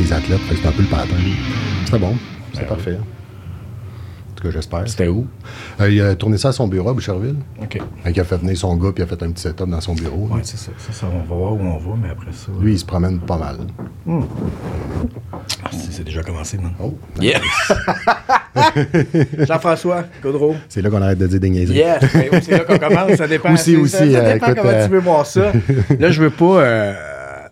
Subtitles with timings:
[0.00, 0.40] les athlètes.
[0.40, 1.20] Fait que c'est un peu le pattern.
[1.84, 2.14] C'était bon.
[2.52, 2.96] C'est Ben parfait.
[2.96, 4.88] En tout cas, j'espère.
[4.88, 5.26] C'était où?
[5.82, 7.36] Euh, il a tourné ça à son bureau à Boucherville.
[7.60, 7.78] OK.
[8.10, 9.92] Qu'il a fait venir son gars, puis il a fait un petit setup dans son
[9.94, 10.28] bureau.
[10.32, 10.70] Ouais, c'est ça.
[10.78, 12.50] Ça, ça, on va voir où on va, mais après ça.
[12.58, 13.58] Lui, il se promène pas mal.
[14.08, 16.72] Ah, c'est déjà commencé, man.
[16.82, 17.40] Oh, Yeah!
[19.46, 20.56] Jean-François Gaudreau.
[20.68, 21.76] c'est là qu'on arrête de dire des niaiseries.
[21.76, 21.98] Yeah!
[22.00, 23.14] Ben, c'est là qu'on commence.
[23.16, 23.52] Ça dépend.
[23.52, 25.52] Aussi, Ça, ça euh, dépend écoute, comment euh, tu veux voir ça.
[25.98, 26.62] Là, je veux pas.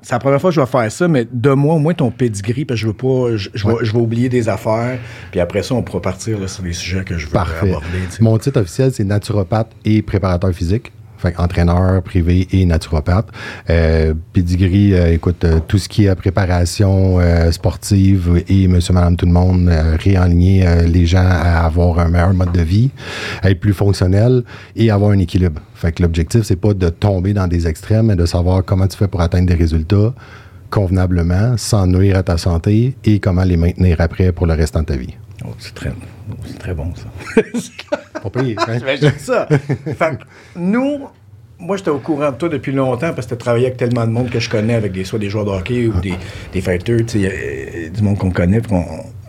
[0.02, 2.64] C'est la première fois que je vais faire ça, mais donne-moi au moins ton pedigree,
[2.64, 3.36] parce que je veux pas.
[3.36, 4.98] Je, je vais, je vais oublier des affaires.
[5.30, 7.68] Puis après ça, on pourra partir là, sur les sujets que je veux Parfait.
[7.70, 7.86] aborder.
[8.20, 10.92] Mon titre officiel, c'est naturopathe et préparateur physique.
[11.18, 13.28] Fait entraîneur privé et naturopathe.
[13.70, 19.16] Euh, Pedigree, euh, écoute, euh, tout ce qui est préparation euh, sportive et monsieur, madame,
[19.16, 22.90] tout le monde, euh, réaligner euh, les gens à avoir un meilleur mode de vie,
[23.42, 24.44] à être plus fonctionnel
[24.76, 25.60] et avoir un équilibre.
[25.74, 28.96] Fait que l'objectif, c'est pas de tomber dans des extrêmes, mais de savoir comment tu
[28.96, 30.14] fais pour atteindre des résultats
[30.70, 34.86] convenablement, sans nuire à ta santé et comment les maintenir après pour le restant de
[34.86, 35.14] ta vie.
[35.44, 35.90] Oh, c'est très,
[36.30, 37.40] oh, c'est très bon, ça.
[38.22, 38.78] Pas pire, hein?
[39.00, 39.46] J'aime ça.
[39.48, 40.24] fait que
[40.56, 41.00] nous,
[41.58, 44.12] moi, j'étais au courant de toi depuis longtemps parce que tu travaillé avec tellement de
[44.12, 46.14] monde que je connais, avec des, soit des joueurs de hockey ou des,
[46.52, 48.74] des fighters, euh, du monde qu'on connaît, puis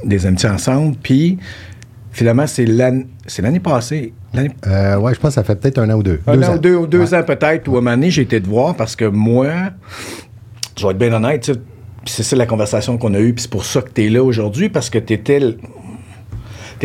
[0.05, 0.95] des amitiés ensemble.
[1.01, 1.37] Puis,
[2.11, 4.13] finalement, c'est l'année, c'est l'année passée.
[4.33, 6.19] L'année, Euh, ouais, je pense que ça fait peut-être un an ou deux.
[6.27, 7.19] un Deux an ou deux, ou deux Ouais.
[7.19, 9.47] ans peut-être, ou à un moment donné, j'ai été te voir parce que moi,
[10.77, 11.51] je vais être bien honnête,
[12.05, 14.23] c'est ça la conversation qu'on a eue, puis c'est pour ça que tu es là
[14.23, 15.39] aujourd'hui, parce que tu étais,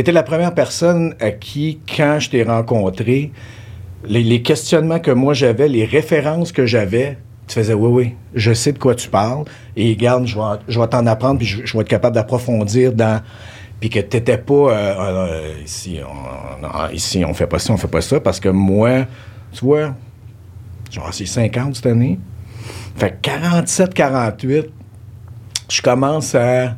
[0.02, 3.32] la première personne à qui, quand je t'ai rencontré,
[4.06, 8.72] les, questionnements que moi j'avais, les références que j'avais, tu faisais oui, oui, je sais
[8.72, 9.44] de quoi tu parles,
[9.76, 13.22] et regarde, je vais, je vais t'en apprendre, puis je, vais être capable d'approfondir dans.
[13.80, 17.76] Puis que tu n'étais pas euh, ici, on, non, ici, on fait pas ça, on
[17.76, 19.06] fait pas ça, parce que moi,
[19.52, 19.94] tu vois,
[20.90, 22.18] genre, c'est 50 cette année.
[22.96, 24.66] Fait que 47, 48,
[25.68, 26.76] je commence à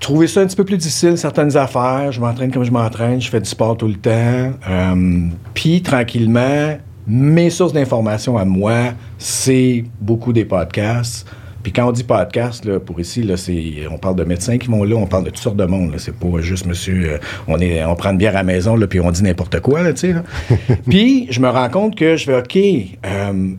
[0.00, 2.10] trouver ça un petit peu plus difficile, certaines affaires.
[2.10, 4.52] Je m'entraîne comme je m'entraîne, je fais du sport tout le temps.
[4.68, 11.28] Euh, Puis, tranquillement, mes sources d'information à moi, c'est beaucoup des podcasts.
[11.62, 14.68] Puis quand on dit podcast, là, pour ici, là, c'est, on parle de médecins qui
[14.68, 15.92] vont là, on parle de toutes sortes de monde.
[15.92, 15.98] Là.
[15.98, 17.18] C'est pas juste monsieur, euh,
[17.48, 19.82] on, est, on prend une bière à la maison, là, puis on dit n'importe quoi.
[19.82, 20.22] Là, tu sais, là.
[20.88, 23.50] puis je me rends compte que je vais, OK, euh,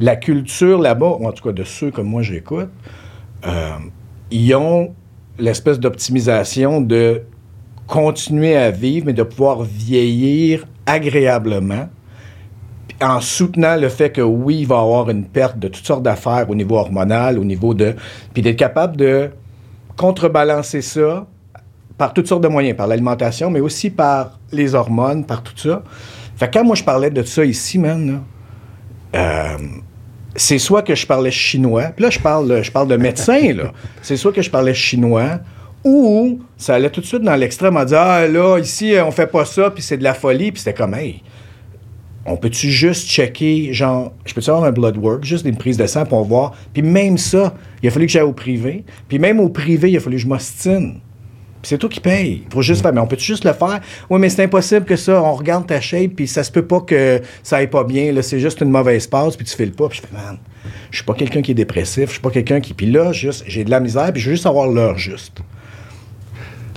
[0.00, 2.68] la culture là-bas, en tout cas de ceux comme moi j'écoute,
[3.46, 3.70] euh,
[4.30, 4.94] ils ont
[5.40, 7.22] l'espèce d'optimisation de
[7.86, 11.88] continuer à vivre, mais de pouvoir vieillir agréablement,
[13.02, 16.02] en soutenant le fait que oui, il va y avoir une perte de toutes sortes
[16.02, 17.94] d'affaires au niveau hormonal, au niveau de...
[18.32, 19.30] Puis d'être capable de
[19.96, 21.26] contrebalancer ça
[21.96, 25.82] par toutes sortes de moyens, par l'alimentation, mais aussi par les hormones, par tout ça.
[26.36, 28.22] Fait que quand moi je parlais de ça ici, man,
[29.12, 29.58] là, euh,
[30.36, 33.72] c'est soit que je parlais chinois, puis là je parle, je parle de médecin, là.
[34.02, 35.40] C'est soit que je parlais chinois,
[35.84, 39.26] ou ça allait tout de suite dans l'extrême à dire Ah là, ici, on fait
[39.26, 41.22] pas ça, puis c'est de la folie, puis c'était comme Hey,
[42.26, 45.86] on peut-tu juste checker, genre, je peux-tu avoir un blood work, juste une prise de
[45.86, 46.52] sang pour voir?
[46.72, 48.84] Puis même ça, il a fallu que j'aille au privé.
[49.08, 51.00] Puis même au privé, il a fallu que je m'ostine.
[51.62, 52.44] Puis c'est toi qui paye.
[52.46, 52.92] Il faut juste faire.
[52.92, 53.80] Mais on peut juste le faire?
[54.08, 55.22] Oui, mais c'est impossible que ça.
[55.22, 58.12] On regarde ta shape, puis ça se peut pas que ça aille pas bien.
[58.12, 59.88] Là, c'est juste une mauvaise passe, puis tu fais le pas.
[59.88, 60.38] Puis je fais, man,
[60.90, 62.06] je suis pas quelqu'un qui est dépressif.
[62.06, 62.72] Je suis pas quelqu'un qui.
[62.72, 65.38] Puis là, juste, j'ai de la misère, puis je veux juste avoir l'heure juste.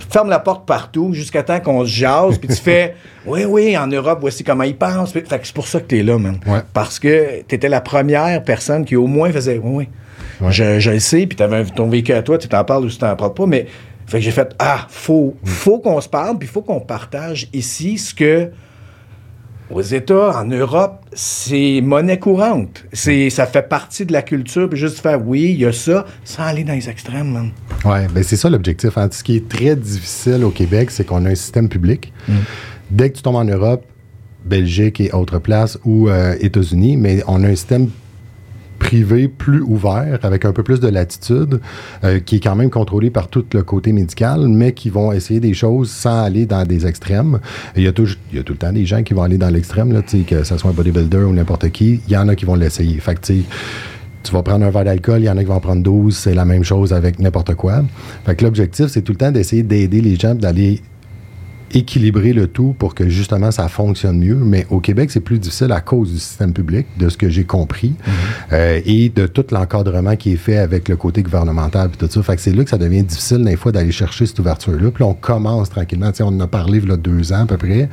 [0.09, 2.95] Ferme la porte partout jusqu'à temps qu'on se jase, puis tu fais,
[3.25, 5.13] oui, oui, en Europe, voici comment ils pensent.
[5.13, 6.39] Fait que c'est pour ça que tu es là, man.
[6.45, 6.59] Ouais.
[6.73, 9.87] Parce que tu étais la première personne qui au moins faisait, oui, oui.
[10.41, 10.51] Ouais.
[10.51, 12.89] Je, je le sais, puis tu avais ton vécu à toi, tu t'en parles ou
[12.89, 13.65] tu t'en parles pas, mais
[14.13, 17.97] fait que j'ai fait ah, faut, faut qu'on se parle, puis faut qu'on partage ici
[17.97, 18.51] ce que
[19.71, 22.85] aux États, en Europe, c'est monnaie courante.
[22.93, 26.05] C'est, ça fait partie de la culture, puis juste faire oui, il y a ça,
[26.23, 27.49] sans aller dans les extrêmes, man.
[27.85, 28.99] Oui, ben c'est ça l'objectif.
[28.99, 29.09] hein.
[29.11, 32.13] Ce qui est très difficile au Québec, c'est qu'on a un système public.
[32.27, 32.33] Mm.
[32.91, 33.83] Dès que tu tombes en Europe,
[34.45, 37.89] Belgique et autres places, ou euh, États-Unis, mais on a un système
[38.83, 41.61] privé plus ouvert, avec un peu plus de latitude,
[42.03, 45.39] euh, qui est quand même contrôlé par tout le côté médical, mais qui vont essayer
[45.39, 47.39] des choses sans aller dans des extrêmes.
[47.77, 49.49] Il y a tout, y a tout le temps des gens qui vont aller dans
[49.49, 49.93] l'extrême,
[50.27, 52.01] que ce soit un bodybuilder ou n'importe qui.
[52.07, 52.99] Il y en a qui vont l'essayer.
[54.23, 56.15] Tu vas prendre un verre d'alcool, il y en a qui vont en prendre 12,
[56.15, 57.83] c'est la même chose avec n'importe quoi.
[58.25, 60.81] Fait que l'objectif, c'est tout le temps d'essayer d'aider les gens, d'aller
[61.73, 64.35] équilibrer le tout pour que justement ça fonctionne mieux.
[64.35, 67.43] Mais au Québec, c'est plus difficile à cause du système public, de ce que j'ai
[67.43, 67.93] compris,
[68.51, 72.23] euh, et de tout l'encadrement qui est fait avec le côté gouvernemental et tout ça.
[72.23, 74.91] Fait que c'est là que ça devient difficile des fois d'aller chercher cette ouverture-là.
[74.91, 76.11] Puis on commence tranquillement.
[76.11, 77.89] Tu sais, on en a parlé il y a deux ans à peu près.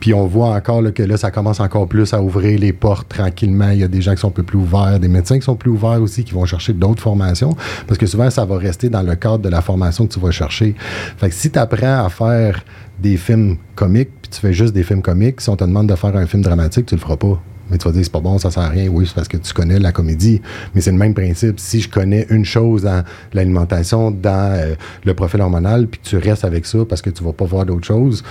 [0.00, 3.08] Puis on voit encore là, que là, ça commence encore plus à ouvrir les portes
[3.08, 3.70] tranquillement.
[3.70, 5.56] Il y a des gens qui sont un peu plus ouverts, des médecins qui sont
[5.56, 7.56] plus ouverts aussi, qui vont chercher d'autres formations.
[7.86, 10.30] Parce que souvent, ça va rester dans le cadre de la formation que tu vas
[10.30, 10.74] chercher.
[11.16, 12.64] Fait que si tu apprends à faire
[13.00, 15.94] des films comiques, puis tu fais juste des films comiques, si on te demande de
[15.94, 17.40] faire un film dramatique, tu le feras pas.
[17.70, 18.88] Mais tu vas dire, c'est pas bon, ça sert à rien.
[18.88, 20.40] Oui, c'est parce que tu connais la comédie.
[20.74, 21.60] Mais c'est le même principe.
[21.60, 24.74] Si je connais une chose dans l'alimentation, dans euh,
[25.04, 27.86] le profil hormonal, puis tu restes avec ça parce que tu vas pas voir d'autres
[27.86, 28.24] choses,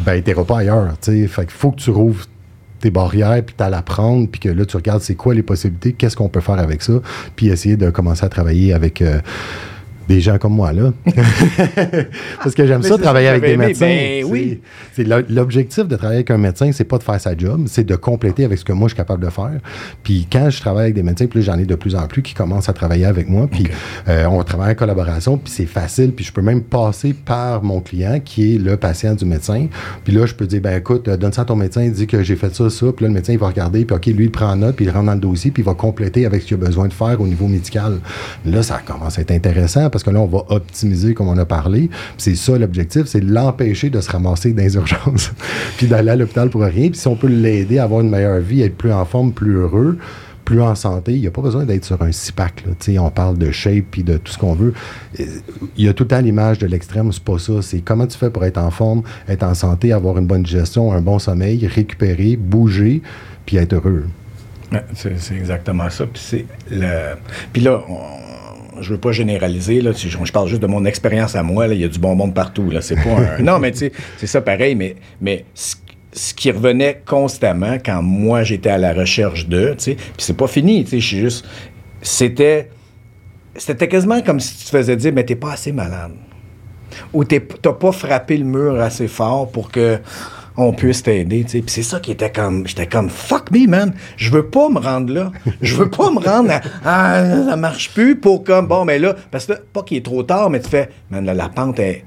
[0.00, 0.94] ben, t'iras pas ailleurs.
[1.00, 1.26] sais.
[1.26, 2.26] Fait qu'il faut que tu rouvres
[2.80, 6.16] tes barrières, puis à l'apprendre, puis que là, tu regardes c'est quoi les possibilités, qu'est-ce
[6.16, 6.94] qu'on peut faire avec ça,
[7.34, 9.02] puis essayer de commencer à travailler avec...
[9.02, 9.20] Euh,
[10.08, 10.92] des gens comme moi, là.
[12.42, 13.86] Parce que j'aime ça, travailler avec des médecins.
[13.86, 14.60] Ben oui.
[14.92, 17.96] C'est l'objectif de travailler avec un médecin, c'est pas de faire sa job, c'est de
[17.96, 19.58] compléter avec ce que moi je suis capable de faire.
[20.02, 22.34] Puis quand je travaille avec des médecins, plus j'en ai de plus en plus qui
[22.34, 23.48] commencent à travailler avec moi.
[23.50, 23.66] Puis
[24.08, 26.12] euh, on travaille en collaboration, puis c'est facile.
[26.12, 29.66] Puis je peux même passer par mon client qui est le patient du médecin.
[30.04, 32.22] Puis là, je peux dire, ben écoute, donne ça à ton médecin, il dit que
[32.22, 32.86] j'ai fait ça, ça.
[32.92, 34.90] Puis là, le médecin, il va regarder, puis OK, lui, il prend note, puis il
[34.90, 37.20] rentre dans le dossier, puis il va compléter avec ce qu'il a besoin de faire
[37.20, 38.00] au niveau médical.
[38.44, 41.46] Là, ça commence à être intéressant parce que là, on va optimiser comme on a
[41.46, 41.88] parlé.
[42.18, 45.32] C'est ça l'objectif, c'est l'empêcher de se ramasser dans les urgences,
[45.78, 46.90] puis d'aller à l'hôpital pour rien.
[46.90, 49.54] Puis si on peut l'aider à avoir une meilleure vie, être plus en forme, plus
[49.54, 49.96] heureux,
[50.44, 52.64] plus en santé, il n'y a pas besoin d'être sur un CIPAC.
[52.98, 54.74] On parle de shape puis de tout ce qu'on veut.
[55.18, 57.62] Il y a tout le temps l'image de l'extrême, c'est pas ça.
[57.62, 60.92] C'est comment tu fais pour être en forme, être en santé, avoir une bonne gestion,
[60.92, 63.00] un bon sommeil, récupérer, bouger,
[63.46, 64.04] puis être heureux.
[64.94, 66.04] c'est exactement ça.
[66.06, 67.14] Puis, le...
[67.54, 68.25] puis là, on
[68.80, 71.84] je veux pas généraliser, là, je, parle juste de mon expérience à moi, il y
[71.84, 74.74] a du bon monde partout, là, c'est pas Non, mais tu sais, c'est ça pareil,
[74.74, 75.76] mais, mais ce,
[76.34, 80.46] qui revenait constamment quand moi j'étais à la recherche de, tu sais, puis c'est pas
[80.46, 81.46] fini, tu sais, je suis juste...
[82.02, 82.70] C'était...
[83.58, 86.12] C'était quasiment comme si tu te faisais dire, mais t'es pas assez malade.
[87.14, 89.98] Ou t'as pas frappé le mur assez fort pour que
[90.56, 91.44] on puisse t'aider.
[91.44, 94.78] Puis c'est ça qui était comme, j'étais comme, fuck me, man, je veux pas me
[94.78, 95.32] rendre là.
[95.60, 96.52] Je veux pas me rendre
[96.84, 100.22] à, ça marche plus pour comme, bon, mais là, parce que pas qu'il est trop
[100.22, 102.04] tard, mais tu fais, man, la pente est,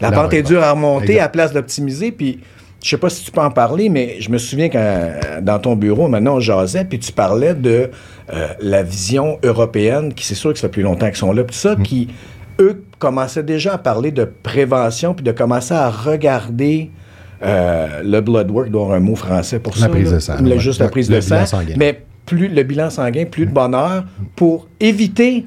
[0.00, 2.40] la pente est dure à remonter à place d'optimiser, puis
[2.82, 5.74] je sais pas si tu peux en parler, mais je me souviens que dans ton
[5.74, 7.90] bureau, maintenant, on jasait, puis tu parlais de
[8.32, 11.44] euh, la vision européenne, qui c'est sûr que ça fait plus longtemps qu'ils sont là,
[11.44, 11.82] puis ça, mm.
[11.82, 12.08] qui,
[12.60, 16.90] eux, commençaient déjà à parler de prévention, puis de commencer à regarder
[17.44, 19.86] euh, le blood work doit avoir un mot français pour ça.
[19.86, 20.58] La prise de sang.
[20.58, 21.44] juste la prise de sang.
[21.76, 24.04] Mais plus le bilan sanguin, plus de bonheur
[24.36, 25.46] pour éviter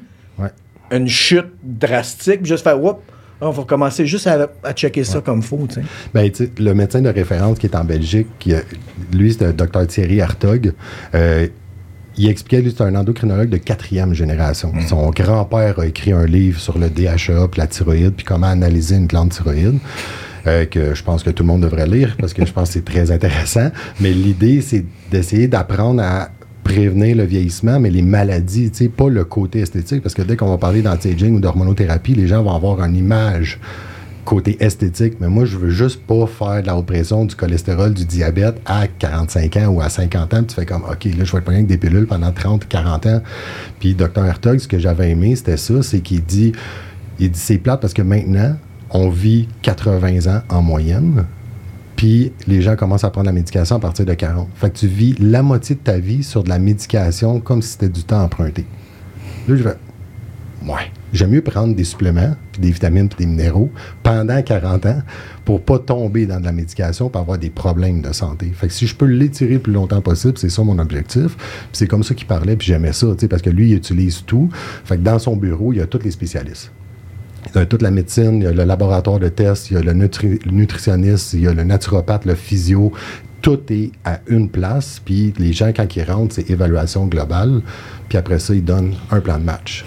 [0.90, 3.00] une chute drastique, juste faire whoop.
[3.40, 5.68] On va commencer juste à, checker ça comme faut.
[6.12, 8.52] Ben, le médecin de référence qui est en Belgique, qui,
[9.12, 10.72] lui, c'est le docteur Thierry Hartog.
[11.14, 11.46] Euh,
[12.16, 14.72] il expliquait, lui, c'est un endocrinologue de quatrième génération.
[14.74, 14.80] Mm.
[14.88, 18.96] Son grand-père a écrit un livre sur le DHA, puis la thyroïde, puis comment analyser
[18.96, 19.78] une glande thyroïde.
[20.46, 22.74] Euh, que je pense que tout le monde devrait lire parce que je pense que
[22.74, 23.70] c'est très intéressant.
[24.00, 26.30] Mais l'idée, c'est d'essayer d'apprendre à
[26.64, 30.36] prévenir le vieillissement, mais les maladies, tu sais, pas le côté esthétique, parce que dès
[30.36, 33.58] qu'on va parler d'anti-aging ou d'hormonothérapie, les gens vont avoir une image
[34.28, 37.94] côté esthétique, mais moi, je veux juste pas faire de la haute pression, du cholestérol,
[37.94, 40.44] du diabète à 45 ans ou à 50 ans.
[40.44, 43.22] tu fais comme, OK, là, je vais être avec des pilules pendant 30, 40 ans.
[43.80, 44.26] Puis, Dr.
[44.26, 46.52] Hertog, ce que j'avais aimé, c'était ça, c'est qu'il dit,
[47.18, 48.56] il dit, c'est plate parce que maintenant,
[48.90, 51.24] on vit 80 ans en moyenne,
[51.96, 54.48] puis les gens commencent à prendre la médication à partir de 40.
[54.54, 57.70] Fait que tu vis la moitié de ta vie sur de la médication comme si
[57.70, 58.66] c'était du temps emprunté.
[59.48, 59.76] Là, je vais,
[60.66, 63.70] ouais, j'aime mieux prendre des suppléments, puis des vitamines, puis des minéraux
[64.02, 65.02] pendant 40 ans
[65.44, 68.52] pour pas tomber dans de la médication, pour avoir des problèmes de santé.
[68.54, 71.36] Fait que si je peux l'étirer le plus longtemps possible, c'est ça mon objectif.
[71.36, 74.48] Puis c'est comme ça qu'il parlait, puis j'aimais ça, parce que lui, il utilise tout.
[74.84, 76.70] Fait que dans son bureau, il y a tous les spécialistes.
[77.54, 79.76] Il y a toute la médecine, il y a le laboratoire de tests, il y
[79.76, 82.92] a le nutritionniste, il y a le naturopathe, le physio.
[83.40, 85.00] Tout est à une place.
[85.04, 87.62] Puis les gens, quand ils rentrent, c'est évaluation globale.
[88.08, 89.84] Puis après ça, ils donnent un plan de match.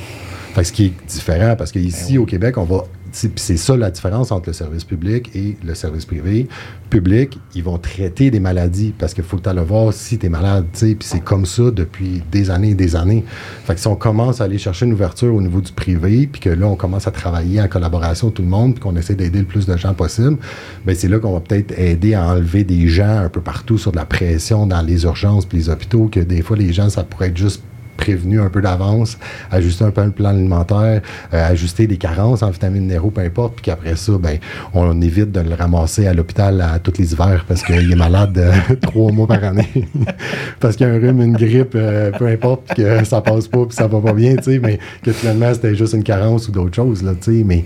[0.54, 3.92] Fait ce qui est différent, parce qu'ici, ben au Québec, on va c'est ça la
[3.92, 6.48] différence entre le service public et le service privé.
[6.90, 10.26] Public, ils vont traiter des maladies parce qu'il faut que tu ailles voir si tu
[10.26, 13.24] es malade, puis c'est comme ça depuis des années et des années.
[13.66, 16.42] Fait que si on commence à aller chercher une ouverture au niveau du privé, puis
[16.42, 19.40] que là, on commence à travailler en collaboration tout le monde, puis qu'on essaie d'aider
[19.40, 20.38] le plus de gens possible,
[20.86, 23.92] ben c'est là qu'on va peut-être aider à enlever des gens un peu partout sur
[23.92, 27.04] de la pression dans les urgences puis les hôpitaux, que des fois, les gens, ça
[27.04, 27.64] pourrait être juste
[28.02, 29.18] prévenu un peu d'avance,
[29.52, 31.02] ajuster un peu le plan alimentaire,
[31.34, 34.40] euh, ajuster des carences en vitamines minéraux, peu importe, puis qu'après ça, ben,
[34.74, 38.38] on évite de le ramasser à l'hôpital à tous les hivers parce qu'il est malade
[38.38, 39.70] euh, trois mois par année.
[40.60, 43.66] parce qu'il y a un rhume, une grippe, euh, peu importe, que ça passe pas,
[43.66, 46.52] puis ça va pas bien, tu sais, mais que finalement, c'était juste une carence ou
[46.52, 47.64] d'autres choses, là, tu sais, mais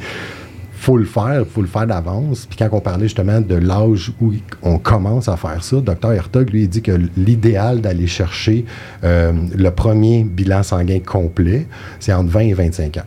[0.86, 2.46] faut le faire, il faut le faire d'avance.
[2.46, 6.51] Puis quand on parlait justement de l'âge où on commence à faire ça, Dr Hertog,
[6.51, 8.65] lui, il dit que l'idéal d'aller chercher
[9.04, 11.65] euh, le premier bilan sanguin complet,
[12.00, 13.01] c'est entre 20 et 25 ans.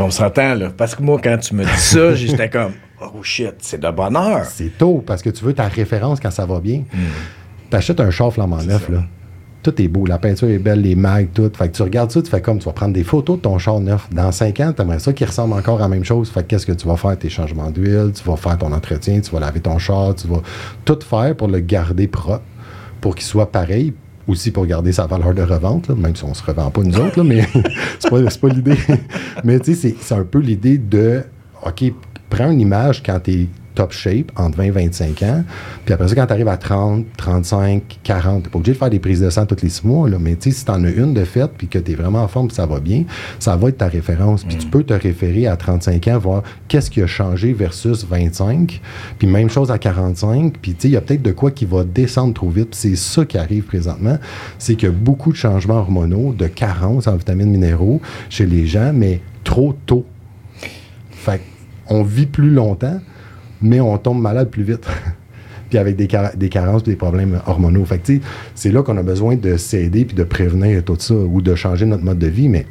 [0.00, 0.70] On s'entend, là.
[0.76, 4.44] Parce que moi, quand tu me dis ça, j'étais comme, oh shit, c'est de bonheur.
[4.44, 6.82] C'est tôt, parce que tu veux ta référence quand ça va bien.
[7.70, 9.04] Tu achètes un char flambant neuf, là.
[9.62, 11.50] Tout est beau, la peinture est belle, les mags, tout.
[11.54, 13.58] Fait que tu regardes ça, tu fais comme, tu vas prendre des photos de ton
[13.58, 14.08] char neuf.
[14.10, 16.30] Dans cinq ans, tu aimerais ça qui ressemble encore à la même chose.
[16.30, 17.18] Fait que qu'est-ce que tu vas faire?
[17.18, 20.40] Tes changements d'huile, tu vas faire ton entretien, tu vas laver ton char, tu vas
[20.84, 22.42] tout faire pour le garder propre,
[23.00, 23.92] pour qu'il soit pareil,
[24.26, 27.18] aussi pour garder sa valeur de revente, même si on se revend pas nous autres,
[27.18, 27.46] là, mais
[27.98, 28.78] c'est pas, pas l'idée.
[29.44, 31.22] mais tu sais, c'est, c'est un peu l'idée de,
[31.66, 31.92] OK,
[32.30, 33.48] prends une image quand tu
[33.80, 35.42] top shape entre 20 et 25 ans,
[35.86, 38.90] puis après ça, quand tu arrives à 30, 35, 40, t'es pas obligé de faire
[38.90, 41.14] des prises de sang tous les six mois, là, mais tu si t'en as une
[41.14, 43.04] de faite, puis que tu es vraiment en forme, puis ça va bien,
[43.38, 44.44] ça va être ta référence.
[44.44, 48.82] Puis tu peux te référer à 35 ans, voir qu'est-ce qui a changé versus 25,
[49.18, 51.64] puis même chose à 45, puis tu sais, il y a peut-être de quoi qui
[51.64, 54.18] va descendre trop vite, puis c'est ça qui arrive présentement,
[54.58, 58.66] c'est qu'il y a beaucoup de changements hormonaux, de carence en vitamines minéraux chez les
[58.66, 60.04] gens, mais trop tôt.
[61.12, 61.40] Fait
[61.90, 63.00] on vit plus longtemps,
[63.62, 64.86] mais on tombe malade plus vite.
[65.70, 67.84] puis avec des, car- des carences puis des problèmes hormonaux.
[67.84, 68.12] Fait que,
[68.54, 71.86] c'est là qu'on a besoin de s'aider puis de prévenir tout ça ou de changer
[71.86, 72.66] notre mode de vie, mais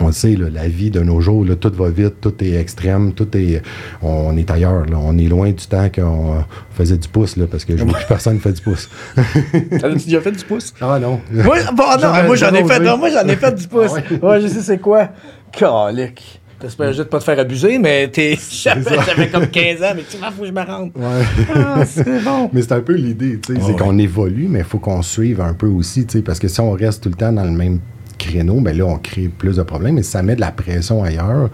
[0.00, 2.54] on le sait, là, la vie de nos jours, là, tout va vite, tout est
[2.54, 3.62] extrême, tout est.
[4.00, 4.96] On est ailleurs, là.
[4.98, 6.36] on est loin du temps qu'on
[6.70, 8.88] faisait du pouce, là, parce que je vois plus personne fait du pouce.
[9.80, 10.72] T'as déjà fait du pouce?
[10.80, 11.20] ah non.
[11.30, 13.92] Moi, bon, non, moi j'en ai fait, non, moi j'en ai fait du pouce.
[13.94, 14.40] Ah ouais.
[14.40, 15.08] je sais c'est quoi.
[15.52, 16.40] Calique.
[16.62, 18.38] J'espère juste pas te faire abuser, mais t'es.
[18.50, 20.92] J'avais j'avais comme 15 ans, mais tu vois, faut que je me rende.
[20.94, 21.46] Ouais.
[21.54, 22.48] Ah, c'est bon.
[22.52, 23.76] Mais c'est un peu l'idée, tu sais, c'est Ouais.
[23.76, 26.60] qu'on évolue, mais il faut qu'on suive un peu aussi, tu sais, parce que si
[26.60, 27.80] on reste tout le temps dans le même
[28.18, 31.02] créneau, ben là, on crée plus de problèmes, et si ça met de la pression
[31.02, 31.50] ailleurs,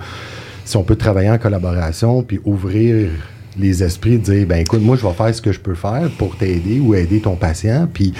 [0.65, 3.09] si on peut travailler en collaboration, puis ouvrir
[3.59, 6.37] les esprits, dire, ben écoute, moi, je vais faire ce que je peux faire pour
[6.37, 8.13] t'aider ou aider ton patient, puis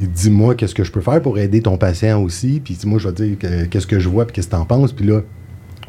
[0.00, 3.14] dis-moi qu'est-ce que je peux faire pour aider ton patient aussi, puis moi, je vais
[3.14, 5.20] te dire que- qu'est-ce que je vois, puis qu'est-ce que t'en penses, puis là,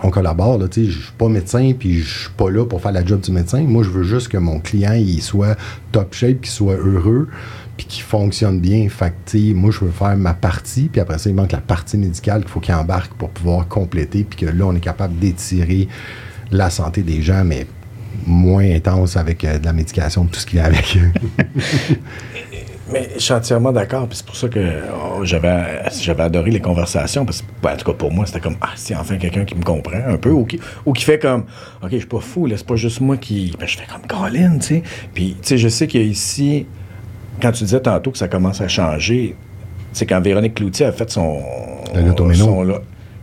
[0.04, 0.60] on collabore.
[0.75, 3.62] Je suis pas médecin, puis je suis pas là pour faire la job du médecin.
[3.62, 5.58] Moi, je veux juste que mon client il soit
[5.92, 7.30] top shape, qu'il soit heureux,
[7.78, 8.88] puis qu'il fonctionne bien.
[8.90, 11.98] Fait que, moi, je veux faire ma partie, puis après ça, il manque la partie
[11.98, 15.88] médicale qu'il faut qu'il embarque pour pouvoir compléter, puis que là, on est capable d'étirer
[16.52, 17.66] la santé des gens, mais
[18.25, 20.98] moins intense avec euh, de la médication, tout ce qui est avec.
[22.92, 26.60] Mais je suis entièrement d'accord, puis c'est pour ça que oh, j'avais j'avais adoré les
[26.60, 29.44] conversations, parce que, ben, en tout cas pour moi, c'était comme, ah, c'est enfin quelqu'un
[29.44, 31.46] qui me comprend un peu, ou qui, ou qui fait comme,
[31.82, 33.56] OK, je suis pas fou, là, c'est pas juste moi qui.
[33.60, 34.84] Ben, je fais comme Colin, tu sais.
[35.13, 36.68] Puis, tu sais, je sais qu'il y a ici,
[37.42, 39.36] quand tu disais tantôt que ça commence à changer,
[39.92, 41.42] c'est quand Véronique Cloutier a fait son.
[41.96, 42.65] Le son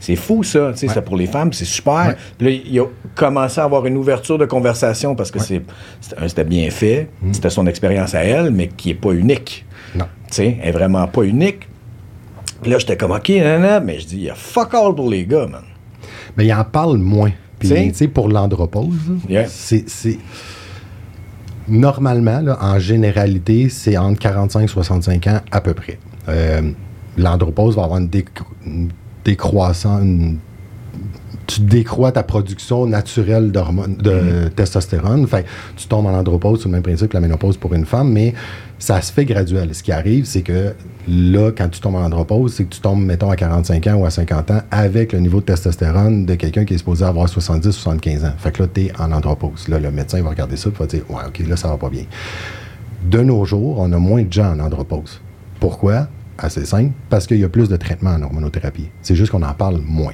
[0.05, 0.71] c'est fou, ça.
[0.73, 0.95] tu sais, Ouais.
[0.95, 2.17] C'est pour les femmes, c'est super.
[2.37, 5.63] Puis là, il a commencé à avoir une ouverture de conversation parce que c'est
[6.27, 7.09] c'était bien fait.
[7.23, 7.33] Mm.
[7.35, 9.65] C'était son expérience à elle, mais qui est pas unique.
[9.95, 10.07] non.
[10.27, 11.69] Tu sais, elle est vraiment pas unique.
[12.63, 14.95] Puis là, j'étais comme, OK, nan, nan, mais je dis, il y a fuck all
[14.95, 15.63] pour les gars, man.
[16.37, 17.31] Mais il en parle moins.
[17.59, 17.89] Puis, T'sais?
[17.91, 18.95] tu sais, pour l'andropause,
[19.29, 19.47] Yeah.
[19.47, 19.89] c'est.
[19.89, 20.19] c'est-
[21.69, 25.99] Normalement, là, en généralité, c'est entre 45 et 65 ans à peu près.
[26.29, 26.73] Euh,
[27.17, 28.09] L'andropause va avoir une,
[28.67, 28.89] une
[29.25, 30.03] décroissance.
[30.03, 30.39] une-
[31.47, 35.27] tu décroît ta production naturelle d'hormones, de testostérone.
[35.27, 35.45] Fait
[35.77, 38.33] tu tombes en andropause, c'est le même principe que la ménopause pour une femme, mais
[38.79, 39.75] ça se fait graduel.
[39.75, 40.75] Ce qui arrive, c'est que
[41.09, 44.05] là, quand tu tombes en andropause, c'est que tu tombes, mettons, à 45 ans ou
[44.07, 47.73] à 50 ans avec le niveau de testostérone de quelqu'un qui est supposé avoir 70,
[47.73, 48.33] 75 ans.
[48.39, 49.69] Fait que là, tu es en andropause.
[49.69, 51.91] Là, le médecin va regarder ça et va dire Ouais, OK, là, ça va pas
[51.91, 52.05] bien.
[53.05, 55.21] De nos jours, on a moins de gens en andropause.
[55.59, 56.07] Pourquoi?
[56.45, 58.89] Assez simple, parce qu'il y a plus de traitements en hormonothérapie.
[59.01, 60.13] C'est juste qu'on en parle moins.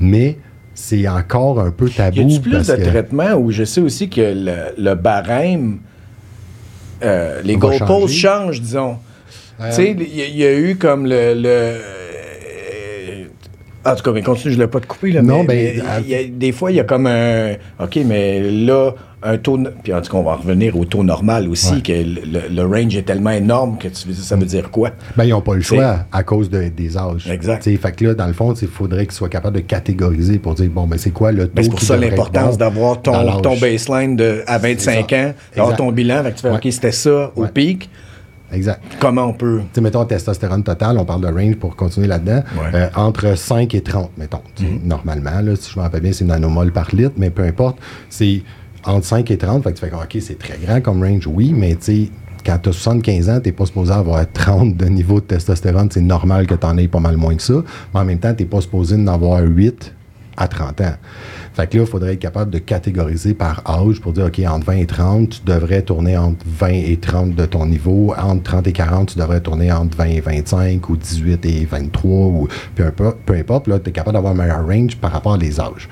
[0.00, 0.36] Mais
[0.74, 2.16] c'est encore un peu tabou.
[2.16, 5.78] Y a-tu plus parce de que- traitements où je sais aussi que le, le barème,
[7.04, 8.96] euh, les goalposts changent, disons.
[9.60, 11.34] Euh, Tu sais, il y, a- il y a eu comme le.
[11.34, 11.76] le
[13.92, 15.12] en tout cas, mais continue, je ne l'ai pas te couper.
[15.12, 17.06] Là, Non, mais- ben, mais à- il y a- des fois, il y a comme
[17.06, 17.52] un.
[17.80, 18.92] OK, mais là,
[19.22, 19.58] un taux.
[19.82, 21.80] Puis en tout cas, on va revenir au taux normal aussi, Ouais.
[21.82, 24.90] que le, range est tellement énorme que tu, ça veut dire quoi?
[25.16, 27.28] Ben, ils n'ont pas le choix à cause de- des âges.
[27.28, 27.60] Exact.
[27.60, 30.54] T'sais, fait que là, dans le fond, il faudrait qu'ils soient capables de catégoriser pour
[30.54, 34.14] dire, bon, ben, c'est quoi le taux Ben, c'est pour ça l'importance d'avoir ton, baseline
[34.14, 35.28] de, à 25 C'est ça.
[35.28, 36.56] ans, d'avoir ton bilan, fait que tu fais, Ouais.
[36.56, 37.48] OK, c'était ça au Ouais.
[37.52, 37.90] pic.
[38.52, 38.80] Exact.
[39.00, 39.58] Comment on peut.
[39.60, 42.70] Tu sais, mettons, testostérone total, on parle de range pour continuer là-dedans, Ouais.
[42.74, 44.40] euh, entre 5 et 30, mettons.
[44.54, 47.76] Sais, Normalement, là, si je me rappelle bien, c'est nanomol par litre, mais peu importe,
[48.08, 48.42] c'est
[48.84, 51.52] entre 5 et 30, fait que tu fais OK, c'est très grand comme range, oui,
[51.54, 52.10] mais tu sais,
[52.46, 55.88] quand tu as 75 ans, tu n'es pas supposé avoir 30 de niveau de testostérone,
[55.90, 57.54] c'est normal que tu en aies pas mal moins que ça,
[57.92, 59.94] mais en même temps, tu n'es pas supposé en avoir 8
[60.38, 60.94] à 30 ans.
[61.54, 64.66] Fait que là, il faudrait être capable de catégoriser par âge pour dire, OK, entre
[64.66, 68.14] 20 et 30, tu devrais tourner entre 20 et 30 de ton niveau.
[68.16, 72.10] Entre 30 et 40, tu devrais tourner entre 20 et 25 ou 18 et 23
[72.10, 73.18] ou peu importe.
[73.26, 75.88] Peu importe là, tu es capable d'avoir un meilleur range par rapport à les âges.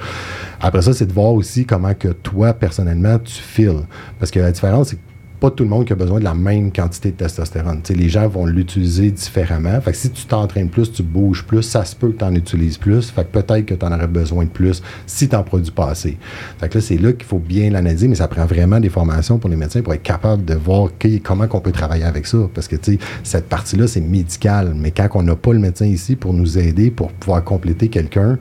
[0.60, 3.82] Après ça, c'est de voir aussi comment que toi, personnellement, tu files.
[4.18, 5.05] Parce que la différence, c'est que
[5.40, 7.82] pas tout le monde qui a besoin de la même quantité de testostérone.
[7.88, 9.80] les gens vont l'utiliser différemment.
[9.80, 12.34] Fait que si tu t'entraînes plus, tu bouges plus, ça se peut que tu en
[12.34, 13.10] utilises plus.
[13.10, 15.90] Fait que peut-être que tu en aurais besoin de plus si tu n'en produis pas
[15.90, 16.16] assez.
[16.58, 19.38] Fait que là, c'est là qu'il faut bien l'analyser, mais ça prend vraiment des formations
[19.38, 20.90] pour les médecins pour être capable de voir
[21.22, 22.38] comment on peut travailler avec ça.
[22.54, 22.76] Parce que
[23.22, 24.72] cette partie-là, c'est médical.
[24.74, 28.38] Mais quand on n'a pas le médecin ici pour nous aider, pour pouvoir compléter quelqu'un,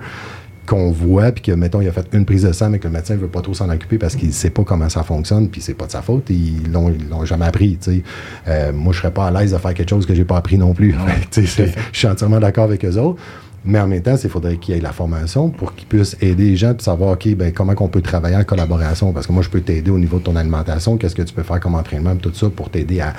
[0.66, 2.94] qu'on voit, puis que, mettons, il a fait une prise de sang, mais que le
[2.94, 5.50] médecin ne veut pas trop s'en occuper parce qu'il ne sait pas comment ça fonctionne,
[5.50, 8.04] puis c'est pas de sa faute, ils l'ont, l'ont jamais appris, tu sais.
[8.48, 10.58] Euh, moi, je serais pas à l'aise de faire quelque chose que j'ai pas appris
[10.58, 10.96] non plus.
[11.36, 13.22] je suis entièrement d'accord avec eux autres.
[13.66, 16.46] Mais en même temps, il faudrait qu'il y ait la formation pour qu'ils puissent aider
[16.46, 19.12] les gens de savoir, OK, ben, comment on peut travailler en collaboration.
[19.12, 21.42] Parce que moi, je peux t'aider au niveau de ton alimentation, qu'est-ce que tu peux
[21.42, 23.14] faire comme entraînement, tout ça, pour t'aider à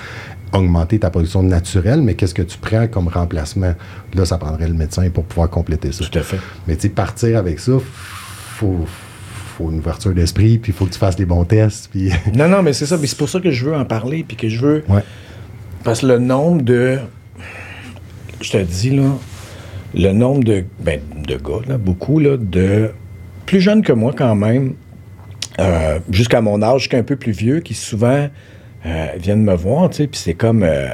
[0.53, 3.75] augmenter ta production naturelle, mais qu'est-ce que tu prends comme remplacement?
[4.15, 6.05] Là, ça prendrait le médecin pour pouvoir compléter ça.
[6.05, 6.39] Tout à fait.
[6.69, 8.87] Mais tu sais, partir avec ça, faut,
[9.59, 11.89] faut une ouverture d'esprit, puis il faut que tu fasses des bons tests.
[11.91, 12.13] Puis...
[12.35, 12.97] non, non, mais c'est ça.
[13.03, 14.85] c'est pour ça que je veux en parler, puis que je veux.
[14.89, 15.03] Ouais.
[15.83, 16.99] Parce que le nombre de.
[18.41, 19.11] Je te dis, là,
[19.95, 22.91] le nombre de, ben, de gars, là, beaucoup, là, de.
[23.47, 24.75] Plus jeunes que moi, quand même,
[25.61, 28.29] euh, jusqu'à mon âge, jusqu'à un peu plus vieux, qui souvent
[28.87, 30.89] euh, viennent me voir, tu sais, puis c'est comme, euh,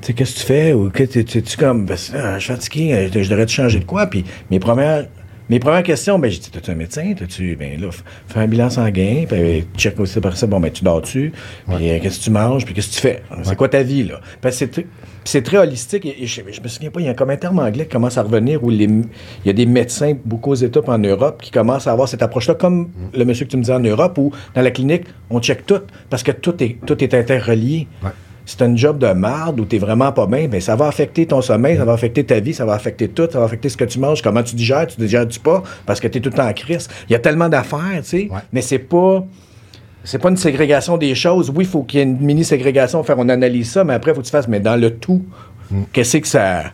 [0.00, 0.72] tu sais, qu'est-ce que tu fais?
[0.72, 4.06] Ou tu tu comme, ben, je suis fatigué, je devrais te changer de quoi?
[4.06, 5.06] Puis mes premières,
[5.48, 7.14] mes premières questions, ben, j'ai dit, t'as-tu un médecin?
[7.16, 7.88] T'as-tu, ben là,
[8.28, 11.32] fais un bilan sanguin, puis check aussi par ça, bon, ben, tu dors-tu?
[11.68, 12.64] Puis qu'est-ce que tu manges?
[12.64, 13.22] Puis qu'est-ce que tu fais?
[13.42, 14.20] C'est quoi ta vie, là?
[14.40, 14.86] Parce que c'est
[15.24, 16.06] c'est très holistique.
[16.06, 18.22] Et, je, me souviens pas, il y a comme un terme anglais qui commence à
[18.22, 19.06] revenir où il
[19.44, 22.54] y a des médecins, beaucoup aux États en Europe, qui commencent à avoir cette approche-là,
[22.54, 22.88] comme mm.
[23.14, 25.80] le monsieur que tu me disais en Europe, où dans la clinique, on check tout,
[26.10, 27.88] parce que tout est, tout est interrelié.
[28.46, 31.40] C'est un job de marde où tu vraiment pas bien, ben ça va affecter ton
[31.40, 33.84] sommeil, ça va affecter ta vie, ça va affecter tout, ça va affecter ce que
[33.84, 36.48] tu manges, comment tu digères, tu digères-tu pas, parce que tu es tout le temps
[36.48, 36.88] en crise.
[37.08, 39.24] Il y a tellement d'affaires, tu sais, mais c'est pas
[40.04, 41.50] c'est pas une ségrégation des choses.
[41.54, 44.14] Oui, il faut qu'il y ait une mini-ségrégation, faire on analyse ça, mais après, il
[44.14, 45.22] faut que tu fasses, mais dans le tout,
[45.70, 45.84] mm.
[45.92, 46.64] qu'est-ce que ça.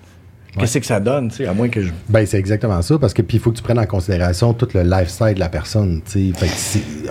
[0.58, 1.90] Qu'est-ce que ça donne, à moins que je.
[2.08, 4.68] Ben, c'est exactement ça, parce que puis il faut que tu prennes en considération tout
[4.74, 6.02] le lifestyle de la personne,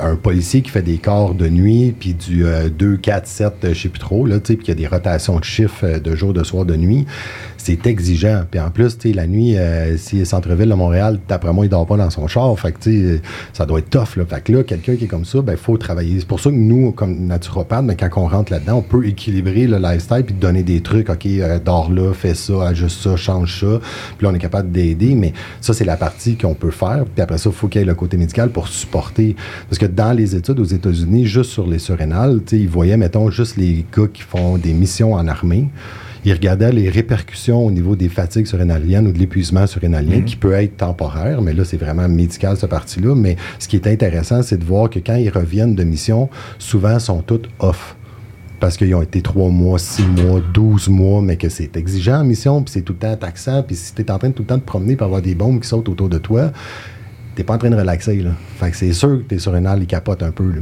[0.02, 2.44] un policier qui fait des corps de nuit, puis du
[2.78, 5.44] 2, 4, 7, je sais plus trop, là, puis qu'il y a des rotations de
[5.44, 7.06] chiffres euh, de jour, de soir, de nuit,
[7.58, 8.44] c'est exigeant.
[8.50, 11.98] Puis en plus, la nuit, euh, si centre-ville de Montréal, d'après moi, il dort pas
[11.98, 12.58] dans son char.
[12.60, 13.22] Fait que, tu sais,
[13.54, 14.26] ça doit être tough, là.
[14.26, 16.20] Fait que là, quelqu'un qui est comme ça, ben, il faut travailler.
[16.20, 19.68] C'est pour ça que nous, comme naturopathes, ben, quand on rentre là-dedans, on peut équilibrer
[19.68, 21.10] le lifestyle puis donner des trucs.
[21.10, 23.80] OK, euh, dors là, fais ça, ajuste ça, change ça.
[24.18, 25.16] Puis là, on est capable d'aider.
[25.16, 27.06] Mais ça, c'est la partie qu'on peut faire.
[27.06, 29.36] Puis après ça, il faut qu'il y ait le côté médical pour supporter.
[29.70, 33.58] Parce que dans les études aux États-Unis, juste sur les surrénales, ils voyaient, mettons, juste
[33.58, 35.70] les gars qui font des missions en armée
[36.26, 40.26] il regardait les répercussions au niveau des fatigues surrénaliennes ou de l'épuisement surrénalien, mhm.
[40.26, 43.16] qui peut être temporaire, mais là, c'est vraiment médical, cette partie-là.
[43.16, 47.00] Mais ce qui est intéressant, c'est de voir que quand ils reviennent de mission, souvent,
[47.00, 47.96] sont tous off
[48.60, 52.24] parce qu'ils ont été trois mois, six mois, douze mois, mais que c'est exigeant en
[52.24, 54.44] mission, puis c'est tout le temps taxant, puis si tu es en train de tout
[54.44, 56.52] le temps de promener pour avoir des bombes qui sautent autour de toi,
[57.36, 58.32] t'es pas en train de relaxer, là.
[58.58, 60.62] Fait que c'est sûr que tes surrénales, ils capotent un peu, là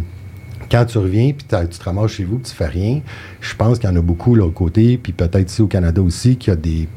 [0.70, 3.02] quand tu reviens, puis tu te ramasses chez vous, tu fais rien,
[3.42, 6.02] je pense qu'il y en a beaucoup de l'autre côté, puis peut-être ici au Canada
[6.02, 6.88] aussi, qu'il y a des,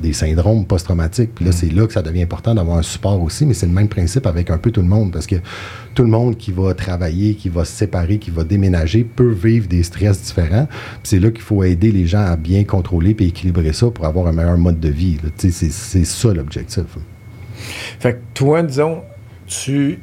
[0.00, 1.34] des, syndromes post-traumatiques.
[1.34, 3.72] Puis là, c'est là que ça devient important d'avoir un support aussi, mais c'est le
[3.72, 5.36] même principe avec un peu tout le monde, parce que
[5.94, 9.68] tout le monde qui va travailler, qui va se séparer, qui va déménager, peut vivre
[9.68, 10.66] des stress différents.
[10.66, 14.06] Puis c'est là qu'il faut aider les gens à bien contrôler et équilibrer ça pour
[14.06, 15.18] avoir un meilleur mode de vie.
[15.36, 16.84] C'est ça l'objectif.
[18.00, 19.02] Fait que toi, disons,
[19.46, 19.98] tu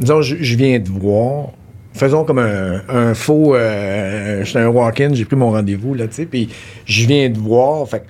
[0.00, 1.50] disons, je, viens de voir.
[1.92, 3.54] Faisons comme un, faux.
[3.54, 6.50] Euh, J'étais un walk-in, j'ai pris mon rendez-vous, là, tu sais, puis
[6.84, 7.88] je viens de voir.
[7.88, 8.04] Fait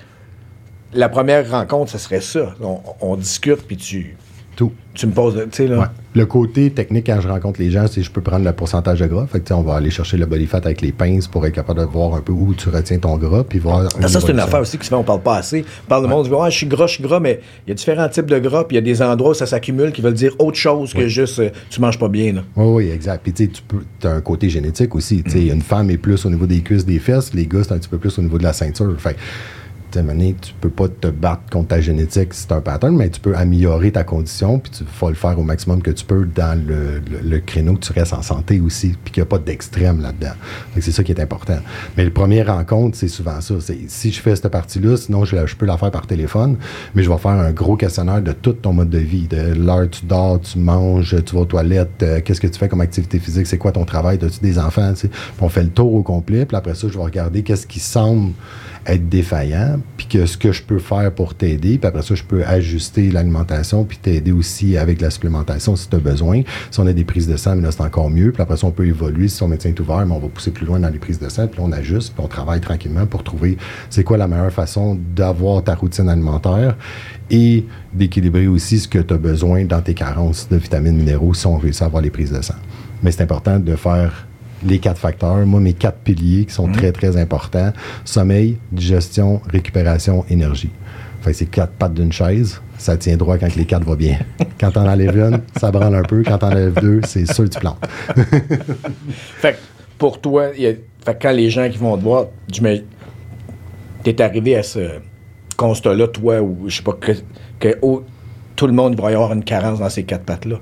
[0.93, 2.55] la première rencontre, ce serait ça.
[2.61, 4.17] On, on discute, puis tu.
[4.57, 4.73] Tout.
[4.95, 5.93] Tu me poses, tu sais, là.
[6.15, 9.07] Le côté technique, quand je rencontre les gens, c'est je peux prendre le pourcentage de
[9.07, 9.27] gras.
[9.27, 11.81] Fait que, on va aller chercher le body fat avec les pinces pour être capable
[11.81, 13.45] de voir un peu où tu retiens ton gras.
[13.45, 13.87] Puis voir.
[14.03, 15.67] Ah, ça, c'est une affaire aussi qui se fait, on parle pas assez.
[15.85, 18.09] On parle de monde, je suis gras, je suis gras, mais il y a différents
[18.09, 20.33] types de gras, puis il y a des endroits où ça s'accumule qui veulent dire
[20.39, 22.33] autre chose que juste euh, tu manges pas bien.
[22.33, 22.45] Là.
[22.57, 23.23] Oui, oui, exact.
[23.23, 23.51] Puis tu
[24.05, 25.23] as un côté génétique aussi.
[25.27, 27.79] Sais, Une femme est plus au niveau des cuisses, des fesses, les gars, c'est un
[27.79, 28.95] petit peu plus au niveau de la ceinture.
[28.99, 29.17] Fait
[29.91, 33.21] tu sais, tu peux pas te battre contre ta génétique c'est un pattern, mais tu
[33.21, 36.59] peux améliorer ta condition, puis tu faut le faire au maximum que tu peux dans
[36.59, 40.35] le, créneau que tu restes en santé aussi, puis qu'il n'y a pas d'extrême là-dedans.
[40.81, 41.59] C'est ça qui est important.
[41.97, 43.55] Mais le premier rencontre, c'est souvent ça.
[43.89, 46.57] Si je fais cette partie-là, sinon je, peux la faire par téléphone,
[46.95, 49.89] mais je vais faire un gros questionnaire de tout ton mode de vie, de l'heure
[49.91, 53.19] tu dors, tu manges, tu vas aux toilettes, euh, qu'est-ce que tu fais comme activité
[53.19, 54.93] physique, c'est quoi ton travail, as-tu des enfants,
[55.41, 58.33] on fait le tour au complet, puis après ça, je vais regarder qu'est-ce qui semble
[58.87, 62.23] être défaillant, puis que ce que je peux faire pour t'aider, puis après ça, je
[62.23, 66.43] peux ajuster l'alimentation, puis t'aider aussi avec la supplémentation si tu as besoin.
[66.71, 68.33] Si on a des prises de sang, mais là, c'est encore mieux.
[68.33, 69.29] Puis après ça, on peut évoluer.
[69.29, 71.29] Si son médecin est ouvert, mais on va pousser plus loin dans les prises de
[71.29, 73.57] sang, puis on ajuste, puis on travaille tranquillement pour trouver
[73.91, 76.77] c'est quoi la meilleure façon d'avoir ta routine alimentaire
[77.31, 81.47] et d'équilibrer aussi ce que tu as besoin dans tes carences de vitamines, minéraux si
[81.47, 82.55] on réussit à avoir les prises de sang.
[83.03, 84.26] Mais c'est important de faire
[84.65, 85.45] les quatre facteurs.
[85.47, 86.75] Moi, mes quatre piliers qui sont mhm.
[86.75, 87.73] très, très importants
[88.05, 90.71] sommeil, digestion, récupération, énergie.
[91.23, 92.61] Fait c'est quatre pattes d'une chaise.
[92.79, 94.19] Ça tient droit quand les quatre vont bien.
[94.61, 96.23] Quand t'en enlèves une, ça branle un peu.
[96.23, 97.79] Quand t'en enlèves deux, c'est sûr que tu plantes.
[99.39, 99.59] fait
[99.99, 100.49] pour toi,
[101.21, 105.01] quand les gens qui vont te voir, tu es arrivé à ce
[105.57, 107.13] constat-là, toi, ou je sais pas, que,
[107.59, 107.79] que
[108.57, 110.57] tout le monde va y avoir une carence dans ces quatre pattes-là.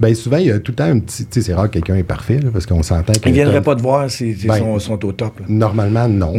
[0.00, 1.26] Bien, souvent, il y a tout le temps un petit.
[1.26, 3.12] Tu sais, c'est rare que quelqu'un est parfait, parce qu'on s'entend.
[3.24, 5.40] Ils ne viendraient pas te voir s'ils ben, sont, au top.
[5.48, 6.32] Normalement, non.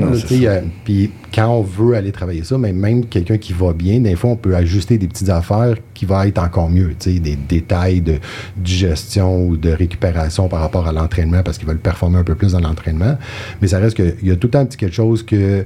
[0.84, 4.32] Puis quand on veut aller travailler ça, mais même quelqu'un qui va bien, des fois,
[4.32, 6.96] on peut ajuster des petites affaires qui vont être encore mieux.
[7.00, 8.16] Tu sais, des détails de
[8.58, 12.54] digestion ou de récupération par rapport à l'entraînement, parce qu'ils veulent performer un peu plus
[12.54, 13.18] dans l'entraînement.
[13.62, 15.66] Mais ça reste qu'il y a tout le temps un petit quelque chose que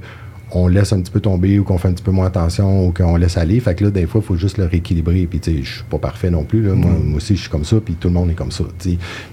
[0.52, 2.92] on laisse un petit peu tomber ou qu'on fait un petit peu moins attention ou
[2.92, 3.58] qu'on laisse aller.
[3.60, 5.26] Fait que là, des fois, il faut juste le rééquilibrer.
[5.26, 6.62] Puis, tu sais, je suis pas parfait non plus.
[6.62, 7.04] Moi, mm.
[7.04, 8.64] moi, aussi, je suis comme ça, puis tout le monde est comme ça.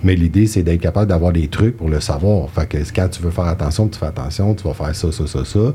[0.04, 2.50] Mais l'idée, c'est d'être capable d'avoir des trucs pour le savoir.
[2.50, 5.28] Fait que quand tu veux faire attention, tu fais attention, tu vas faire ça, ça,
[5.28, 5.74] ça, ça.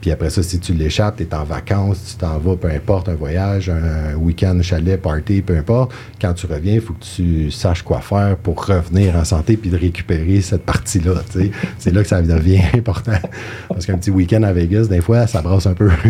[0.00, 3.08] Puis après ça, si tu l'échappes, tu es en vacances, tu t'en vas, peu importe,
[3.08, 5.92] un voyage, un week-end, chalet, party, peu importe.
[6.20, 9.70] Quand tu reviens, il faut que tu saches quoi faire pour revenir en santé puis
[9.70, 11.14] de récupérer cette partie-là.
[11.78, 13.18] C'est là que ça devient important.
[13.68, 15.90] Parce qu'un petit week-end à Vegas, des fois, ça brasse un peu.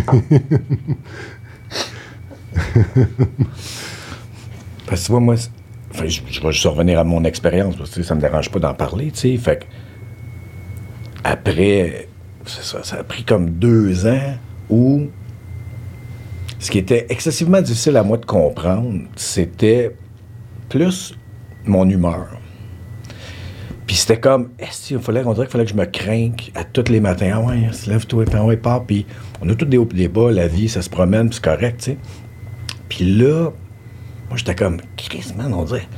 [4.87, 8.03] parce que tu vois, moi, je, je, vais juste revenir à mon expérience parce que
[8.03, 9.37] ça me dérange pas d'en parler, tu sais.
[9.39, 9.67] Fait
[11.25, 12.08] après
[12.49, 14.37] ça, ça a pris comme deux ans
[14.71, 15.09] où
[16.59, 19.95] ce qui était excessivement difficile à moi de comprendre, c'était
[20.69, 21.15] plus
[21.65, 22.29] mon humeur.
[23.87, 26.65] Puis c'était comme, est-ce qu'il fallait, on dirait qu'il fallait que je me crainte à
[26.65, 27.31] tous les matins?
[27.35, 28.85] Ah ouais, lève-toi, puis ouais, part.
[28.85, 29.07] Puis
[29.41, 31.79] on a tous des hauts et des bas, la vie, ça se promène, c'est correct,
[31.79, 31.99] tu sais.
[32.89, 33.51] Puis là,
[34.29, 35.89] moi, j'étais comme, Chris, man, on dirait,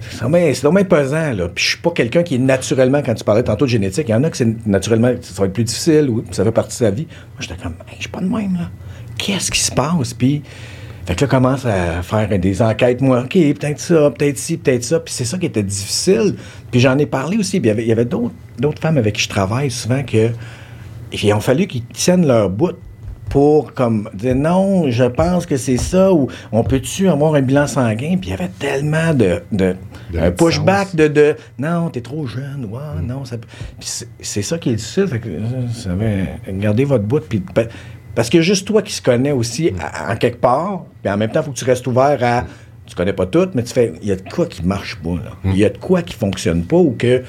[0.00, 1.48] c'est dommage pesant, là.
[1.48, 4.12] Puis je suis pas quelqu'un qui est naturellement, quand tu parlais tantôt de génétique, il
[4.12, 6.70] y en a que c'est naturellement, ça va être plus difficile ou ça fait partie
[6.70, 7.06] de sa vie.
[7.06, 8.70] Moi, j'étais comme, je suis pas de même, là.
[9.18, 10.12] Qu'est-ce qui se passe?
[10.12, 10.42] Puis,
[11.06, 15.00] fait que commence à faire des enquêtes, moi, OK, peut-être ça, peut-être ci, peut-être ça.
[15.00, 16.34] Puis c'est ça qui était difficile.
[16.70, 17.58] Puis j'en ai parlé aussi.
[17.58, 20.30] Il y avait, d'autres femmes avec qui je travaille souvent que.
[21.12, 22.76] A fallu qu'ils tiennent leur bout
[23.28, 27.66] pour comme dire non, je pense que c'est ça ou on peut-tu avoir un bilan
[27.66, 28.16] sanguin?
[28.20, 29.76] Puis il y avait tellement de, de,
[30.18, 33.06] un pushback de, de non, t'es trop jeune, ouais, mm.
[33.06, 33.36] non, ça
[34.20, 35.28] c'est ça qui est difficile, fait que
[35.74, 35.90] ça
[36.48, 37.42] gardez votre bout puis
[38.14, 40.10] parce que juste toi qui se connais aussi mm.
[40.10, 42.44] en quelque part, puis en même temps, il faut que tu restes ouvert à
[42.86, 45.16] tu connais pas tout, mais tu fais il y a de quoi qui marche pas
[45.16, 45.32] là.
[45.44, 45.50] Mm.
[45.50, 47.22] Il y a de quoi qui fonctionne pas ou que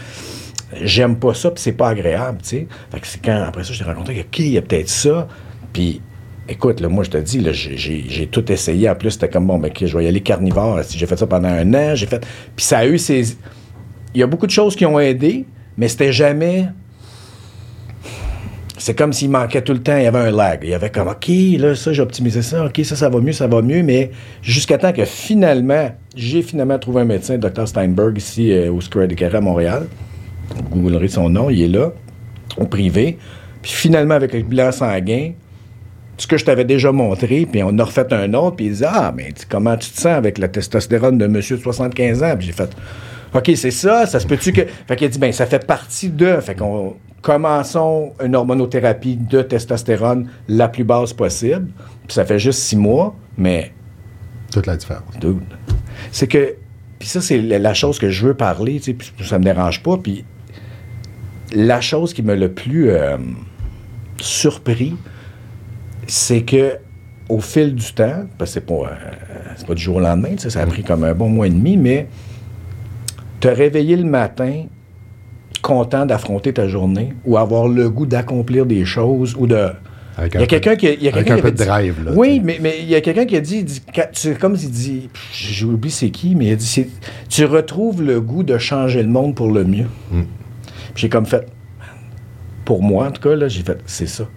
[0.82, 2.68] j'aime pas ça puis c'est pas agréable, tu sais.
[2.92, 5.28] Fait que c'est quand après ça je t'ai rencontré OK, il y a peut-être ça
[5.74, 6.02] puis,
[6.48, 8.90] écoute, moi, je te dis, j'ai tout essayé.
[8.90, 10.80] En plus, c'était comme, bon, ben, je vais y aller carnivore.
[10.90, 11.96] J'ai fait ça pendant un an.
[11.96, 12.26] J'ai fait...
[12.56, 13.38] Puis ça a eu ses...
[14.14, 15.46] Il y a beaucoup de choses qui ont aidé,
[15.78, 16.68] mais c'était jamais...
[18.80, 20.60] C'est comme s'il manquait tout le temps, il y avait un lag.
[20.62, 21.28] Il y avait comme, OK,
[21.58, 24.12] là, ça, j'ai optimisé ça, OK, ça, ça va mieux, ça va mieux, mais
[24.44, 27.68] jusqu'à temps que finalement, j'ai finalement trouvé un médecin, Dr.
[27.68, 29.88] Steinberg, ici euh, au Square de à Montréal.
[30.56, 31.92] Vous googlerez son nom, il est là,
[32.58, 33.18] au privé.
[33.64, 35.32] Puis finalement, avec le bilan sanguin,
[36.18, 38.88] ce que je t'avais déjà montré, puis on a refait un autre, puis il disait
[38.90, 42.36] Ah, mais comment tu te sens avec la testostérone de monsieur de 75 ans?
[42.38, 42.76] Puis j'ai fait
[43.34, 44.62] OK, c'est ça, ça se peut-tu que.
[44.88, 46.40] Fait qu'il a dit Ben, ça fait partie de.
[46.42, 46.96] Fait qu'on.
[47.22, 51.68] Commençons une hormonothérapie de testostérone la plus basse possible.
[52.08, 53.74] Puis ça fait juste six mois, mais.
[54.52, 55.04] Toute la différence.
[56.12, 56.56] C'est que.
[57.00, 59.84] Puis ça, c'est la chose que je veux parler, tu sais, puis ça me dérange
[59.84, 59.98] pas.
[59.98, 60.26] Puis
[61.54, 63.18] la chose qui m'a le plus euh,
[64.20, 64.96] surpris,
[66.08, 66.78] c'est que
[67.30, 70.62] au fil du temps, parce que c'est pas, euh, pas du jour au lendemain, ça
[70.62, 72.08] a pris comme un bon mois et demi, mais
[73.40, 74.66] te réveiller le matin
[75.62, 79.70] content d'affronter ta journée ou avoir le goût d'accomplir des choses ou de
[80.18, 81.58] Avec Il y a un quelqu'un qui, a- il y a un qui peu de
[81.58, 83.66] drive, là, Oui, mais, mais il y a quelqu'un qui a dit,
[84.14, 85.10] c'est comme il dit,
[85.66, 86.86] oublié c'est qui, mais il a dit,
[87.28, 89.88] tu retrouves le goût de changer le monde pour le mieux.
[90.12, 90.22] Mm.
[90.96, 91.46] J'ai comme fait,
[92.64, 94.28] pour moi en tout cas, là, j'ai fait, c'est ça.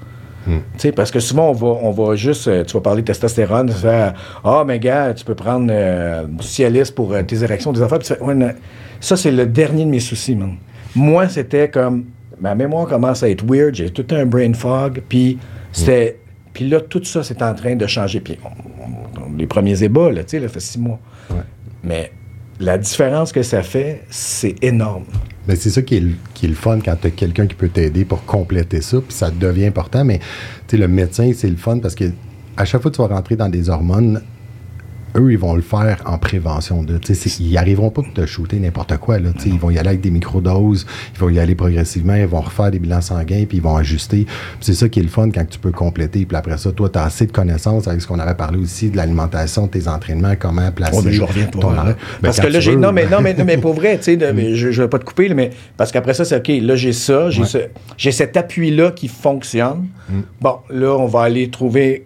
[0.46, 0.58] Mm.
[0.76, 3.68] Sais, parce que souvent, on va, on va juste, euh, tu vas parler de testostérone,
[3.68, 4.12] tu fais,
[4.44, 7.98] ah, mais gars, tu peux prendre euh, du Cialis pour euh, tes érections, des affaires,
[7.98, 8.52] puis tu fais, ouais, non.
[9.00, 10.54] ça, c'est le dernier de mes soucis, man.
[10.94, 12.06] Moi, c'était comme,
[12.40, 15.38] ma mémoire commence à être weird, j'ai tout un brain fog, puis
[15.72, 16.18] c'était,
[16.52, 18.20] puis là, tout ça, c'est en train de changer.
[18.20, 18.38] Puis
[19.36, 20.98] les premiers ébats, là, tu sais, là, fait six mois.
[21.30, 21.36] Ouais.
[21.84, 22.12] Mais
[22.58, 25.04] la différence que ça fait, c'est énorme.
[25.50, 27.68] Mais c'est ça qui est, le, qui est fun quand tu as quelqu'un qui peut
[27.68, 30.04] t'aider pour compléter ça, puis ça devient important.
[30.04, 30.20] Mais
[30.70, 32.04] le médecin, c'est le fun parce que
[32.56, 34.22] à chaque fois que tu vas rentrer dans des hormones,
[35.16, 36.82] eux, ils vont le faire en prévention.
[36.82, 39.18] De, tu sais, c'est- ils n'arriveront pas de te shooter n'importe quoi.
[39.18, 42.14] Là, tu sais, ils vont y aller avec des microdoses, ils vont y aller progressivement,
[42.14, 44.26] ils vont refaire des bilans sanguins, puis ils vont ajuster.
[44.60, 46.24] C'est ça qui est le fun quand tu peux compléter.
[46.26, 48.90] Puis après ça, toi, tu as assez de connaissances avec ce qu'on avait parlé aussi
[48.90, 50.96] de l'alimentation, de tes entraînements, comment placer.
[50.98, 51.60] Oh, mais je reviens ton.
[51.70, 52.76] Ben, Parce que là, j'ai.
[52.76, 53.98] Non, mais, non, mais, non, mais pour vrai,
[54.34, 56.76] mais je, je vais pas te couper, là, mais parce qu'après ça, c'est OK, là,
[56.76, 57.46] j'ai ça, j'ai Ouais.
[57.46, 57.58] ce-
[57.96, 59.86] j'ai cet appui-là qui fonctionne.
[60.08, 60.20] Mm.
[60.40, 62.04] Bon, là, on va aller trouver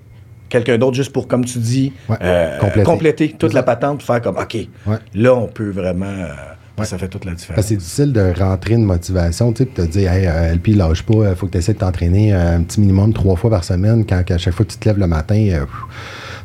[0.55, 2.83] quelqu'un d'autre juste pour, comme tu dis, Ouais, euh, compléter.
[2.85, 4.55] compléter toute la patente, faire comme OK,
[4.87, 4.97] Ouais.
[5.15, 6.07] là, on peut vraiment.
[6.07, 6.29] euh,
[6.77, 6.85] Ouais.
[6.87, 7.65] Ça fait toute la différence.
[7.67, 11.31] C'est difficile de rentrer une motivation, tu sais, te dire, hey, euh, LP, lâche pas,
[11.31, 14.05] il faut que tu essaies de t'entraîner euh, un petit minimum trois fois par semaine,
[14.05, 15.71] quand à chaque fois que tu te lèves le matin, euh, pff,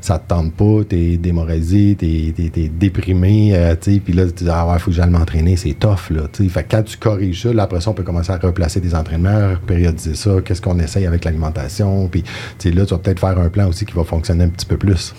[0.02, 4.50] ça te tente pas, t'es démoralisé, t'es, déprimé, euh, tu sais, puis là, tu dis,
[4.52, 6.50] ah ouais, faut que j'aille m'entraîner, c'est tough, là, tu sais.
[6.50, 8.96] Fait que quand tu corriges ça, là, après ça, on peut commencer à replacer des
[8.96, 13.20] entraînements, périodiser ça, qu'est-ce qu'on essaye avec l'alimentation, puis, tu sais, là, tu vas peut-être
[13.20, 15.14] faire un plan aussi qui va fonctionner un petit peu plus.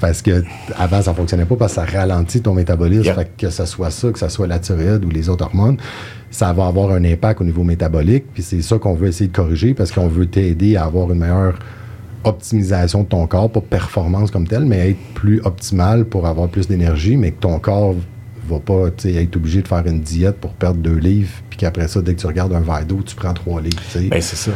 [0.00, 0.42] Parce que
[0.76, 3.12] avant, ça fonctionnait pas parce que ça ralentit ton métabolisme.
[3.14, 5.76] Fait que que ce soit ça, que ce soit la thyroïde ou les autres hormones,
[6.30, 8.24] ça va avoir un impact au niveau métabolique.
[8.32, 11.18] Puis c'est ça qu'on veut essayer de corriger parce qu'on veut t'aider à avoir une
[11.18, 11.58] meilleure
[12.24, 16.68] optimisation de ton corps, pas performance comme telle, mais être plus optimal pour avoir plus
[16.68, 17.94] d'énergie, mais que ton corps
[18.48, 22.00] va pas être obligé de faire une diète pour perdre deux livres, puis qu'après ça,
[22.02, 23.80] dès que tu regardes un verre d'eau, tu prends trois livres.
[23.92, 24.08] tu sais.
[24.08, 24.50] Ben, c'est ça.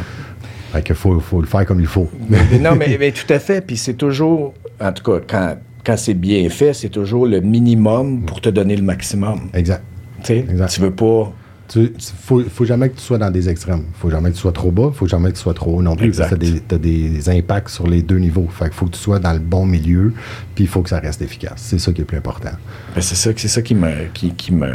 [0.73, 2.09] Fait que faut, faut le faire comme il faut.
[2.29, 3.61] Mais non, mais, mais tout à fait.
[3.65, 8.23] Puis c'est toujours, en tout cas, quand, quand c'est bien fait, c'est toujours le minimum
[8.27, 9.49] pour te donner le maximum.
[9.55, 9.85] exact.
[10.23, 10.69] Tu sais, Exact.
[10.71, 11.33] tu veux pas.
[11.69, 13.85] Tu, faut, faut jamais que tu sois dans des extrêmes.
[13.95, 15.97] Faut jamais que tu sois trop bas, faut jamais que tu sois trop haut non
[15.97, 16.09] plus.
[16.09, 16.39] Exact.
[16.39, 18.49] Tu as, des impacts sur les deux niveaux.
[18.51, 20.13] Fait qu'il faut que tu sois dans le bon milieu,
[20.55, 21.55] puis il faut que ça reste efficace.
[21.57, 22.53] C'est ça qui est le plus important.
[22.95, 24.07] Ben, c'est ça, c'est ça qui me.
[24.13, 24.71] Qui, qui me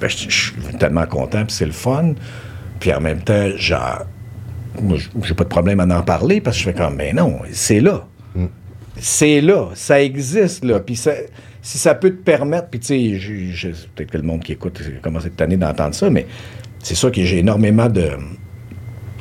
[0.00, 2.14] ben, je, je suis tellement content, puis c'est le fun.
[2.80, 4.04] Puis en même temps, genre,
[4.82, 7.40] moi, j'ai pas de problème à en parler parce que je fais comme, mais non,
[7.52, 8.06] c'est là.
[8.34, 8.46] Mm.
[8.98, 10.80] C'est là, ça existe là.
[10.80, 11.12] Puis ça-
[11.64, 15.22] si ça peut te permettre, puis tu sais, peut-être que le monde qui écoute commence
[15.22, 16.26] cette année d'entendre ça, mais
[16.78, 18.10] c'est sûr que j'ai énormément de,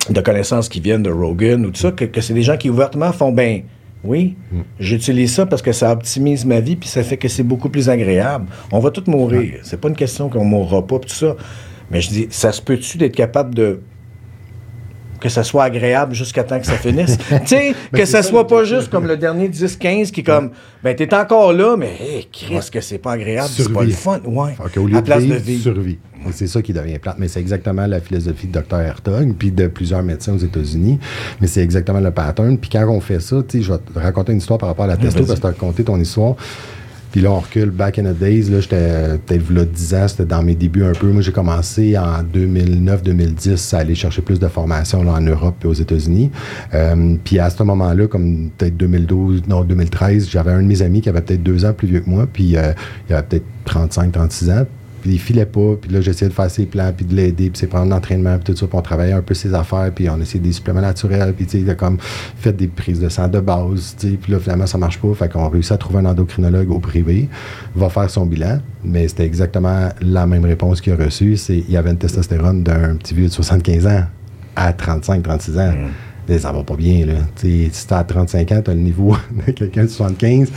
[0.10, 2.70] de connaissances qui viennent de Rogan ou tout ça, que, que c'est des gens qui
[2.70, 3.62] ouvertement font, ben
[4.04, 4.36] oui,
[4.78, 7.88] j'utilise ça parce que ça optimise ma vie, puis ça fait que c'est beaucoup plus
[7.88, 8.48] agréable.
[8.74, 9.62] On va tous mourir.
[9.64, 11.38] C'est pas une question qu'on mourra pas, tout ça.
[11.90, 13.80] Mais je dis, ça se peut-tu d'être capable de
[15.24, 17.18] que ça soit agréable jusqu'à temps que ça finisse.
[17.30, 20.52] tu sais, que ça ça, soit pas juste comme le dernier 10-15 qui est comme,
[20.84, 24.20] ben t'es encore là, mais hey, Chris, que c'est pas agréable, c'est pas le fun.
[24.26, 24.52] Ouais.
[24.74, 25.64] Qu'au lieu à de place de vivre.
[25.64, 25.98] survie.
[26.28, 27.16] Et c'est ça qui devient plate.
[27.20, 28.82] Mais c'est exactement la philosophie de Dr.
[28.82, 31.00] Hertog, puis de plusieurs médecins aux États-Unis.
[31.40, 32.58] Mais c'est exactement le pattern.
[32.58, 34.86] Puis quand on fait ça, tu sais, je vais te raconter une histoire par rapport
[34.86, 36.36] à la testo, parce que tu as raconté ton histoire.
[37.14, 38.50] Puis là, on recule back in the days.
[38.50, 41.12] Là, j'étais peut-être là 10 ans, c'était dans mes débuts un peu.
[41.12, 45.68] Moi, j'ai commencé en 2009-2010 à aller chercher plus de formation là, en Europe et
[45.68, 46.32] aux États-Unis.
[46.74, 51.02] Euh, puis à ce moment-là, comme peut-être 2012, non, 2013, j'avais un de mes amis
[51.02, 52.26] qui avait peut-être deux ans plus vieux que moi.
[52.26, 52.74] Puis euh,
[53.08, 54.66] il avait peut-être 35-36 ans.
[55.04, 57.60] Puis il filait pas, puis là j'essayais de faire ses plans, puis de l'aider, puis
[57.60, 60.18] c'est prendre l'entraînement, puis tout ça, puis on travaillait un peu ses affaires, puis on
[60.22, 63.28] essayait des suppléments naturels, puis tu sais, il a comme fait des prises de sang
[63.28, 66.00] de base, tu sais, puis là finalement ça marche pas, fait qu'on réussit à trouver
[66.00, 67.28] un endocrinologue au privé,
[67.76, 71.70] va faire son bilan, mais c'était exactement la même réponse qu'il a reçue, c'est il
[71.70, 74.04] y avait une testostérone d'un petit vieux de 75 ans
[74.56, 75.74] à 35-36 ans.
[76.30, 77.16] Et ça va pas bien, là.
[77.36, 79.16] Tu sais, si t'as 35 ans, t'as le niveau
[79.48, 80.50] de quelqu'un de 75.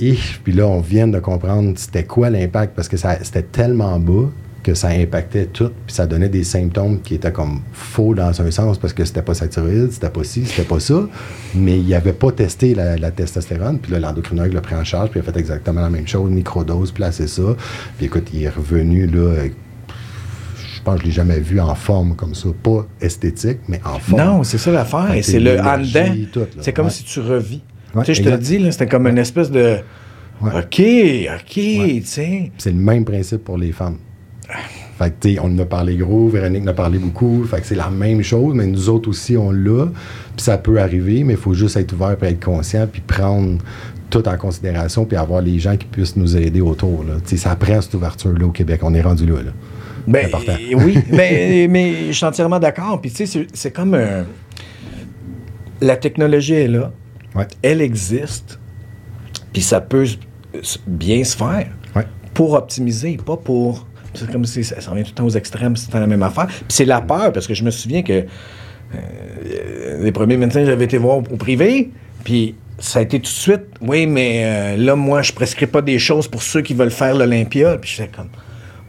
[0.00, 4.30] Et puis là, on vient de comprendre c'était quoi l'impact parce que c'était tellement bas
[4.62, 8.50] que ça impactait tout, puis ça donnait des symptômes qui étaient comme faux dans un
[8.50, 11.08] sens parce que c'était pas sa thyroïde, c'était pas ci, c'était pas ça,
[11.54, 15.10] mais il avait pas testé la, la testostérone, puis là, l'endocrinologue l'a pris en charge,
[15.10, 17.56] puis il a fait exactement la même chose, microdose, placé ça,
[17.96, 19.44] puis écoute, il est revenu, là,
[20.56, 23.98] je pense que je l'ai jamais vu en forme comme ça, pas esthétique, mais en
[23.98, 24.22] forme.
[24.22, 25.14] Non, c'est ça l'affaire.
[25.22, 26.46] C'est le en dedans.
[26.60, 26.90] C'est comme Ouais.
[26.92, 27.62] si tu revis.
[27.94, 29.78] Ouais, tu sais, je te le dis, c'était comme une espèce de.
[30.40, 30.50] Ouais.
[30.54, 30.80] OK,
[31.40, 32.52] OK, tu sais.
[32.58, 33.96] C'est le même principe pour les femmes.
[34.98, 37.44] Fait que, tu sais, on en a parlé gros, Véronique en a parlé beaucoup.
[37.44, 39.86] Fait que c'est la même chose, mais nous autres aussi, on l'a.
[40.36, 43.58] Puis ça peut arriver, mais il faut juste être ouvert, puis être conscient, puis prendre
[44.10, 47.04] tout en considération, puis avoir les gens qui puissent nous aider autour.
[47.04, 47.14] Là.
[47.24, 48.80] Tu sais, ça prend cette ouverture-là au Québec.
[48.82, 49.42] On est rendu là.
[49.42, 49.50] là.
[50.06, 50.54] Ben, important.
[50.84, 53.00] oui, mais, mais je suis entièrement d'accord.
[53.00, 54.22] Puis tu sais, c'est- c'est comme euh,
[55.80, 56.92] la technologie est là,
[57.34, 57.46] Ouais.
[57.62, 58.58] elle existe,
[59.52, 60.06] puis ça peut
[60.86, 62.06] bien se faire Ouais.
[62.34, 63.86] pour optimiser, pas pour.
[64.14, 66.46] C'est comme si ça, ça revient tout le temps aux extrêmes, c'est la même affaire.
[66.46, 68.24] Puis c'est la peur, parce que je me souviens que
[68.94, 71.90] euh, les premiers médecins que j'avais été voir au privé,
[72.24, 75.82] puis ça a été tout de suite, oui, mais euh, là, moi, je prescris pas
[75.82, 77.76] des choses pour ceux qui veulent faire l'Olympia.
[77.78, 78.28] Puis j'étais comme,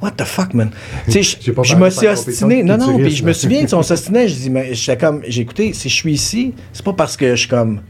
[0.02, 0.70] what the fuck, man?
[1.06, 2.64] tu sais, je- me suis ostiné.
[2.64, 5.74] Non, non, puis je me souviens, on s'ostinait, je dis, mais j'étais comme, j'ai écouté,
[5.74, 7.82] si je suis ici, c'est pas parce que je suis comme.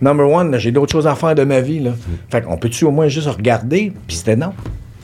[0.00, 1.80] Number one, j'ai d'autres choses à faire de ma vie.
[1.80, 1.90] Là.
[2.30, 3.92] Fait qu'on peut-tu au moins juste regarder?
[4.06, 4.52] Puis c'était non.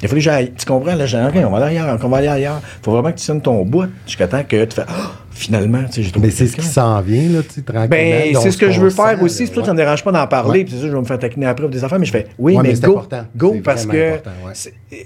[0.03, 0.53] Il fallu que j'aille.
[0.57, 0.95] Tu comprends?
[0.95, 2.61] Là, j'ai OK, on va aller ailleurs, on va aller ailleurs.
[2.83, 5.93] Faut vraiment que tu sonnes ton bout jusqu'à temps que tu fais, Ah, finalement, tu
[5.95, 6.29] sais, j'ai trouvé.
[6.29, 7.89] Mais c'est ce qui s'en vient, là, tu sais, tranquillement.
[7.89, 9.39] Ben, c'est ce que je veux faire aussi.
[9.39, 9.77] C'est là, pour ça que ça ouais.
[9.77, 10.61] me dérange pas d'en parler.
[10.61, 10.65] Ouais.
[10.65, 11.99] Puis c'est ça, je vais me faire taquiner après pour des affaires.
[11.99, 12.93] Mais je fais, oui, Ouais, mais, go.
[12.93, 13.25] important.
[13.37, 15.01] Go, parce que ouais.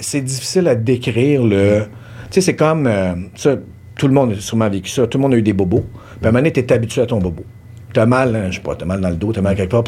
[0.00, 1.82] c'est- difficile à décrire le.
[2.30, 2.86] Tu sais, c'est comme.
[2.88, 3.54] euh, ça,
[3.96, 5.06] tout le monde a sûrement vécu ça.
[5.06, 5.84] Tout le monde a eu des bobos.
[6.20, 7.44] Puis à un moment donné, t'es habitué à ton bobo.
[7.92, 9.84] T'as mal, hein, je sais pas, t'as mal dans le dos, t'as mal quelque part.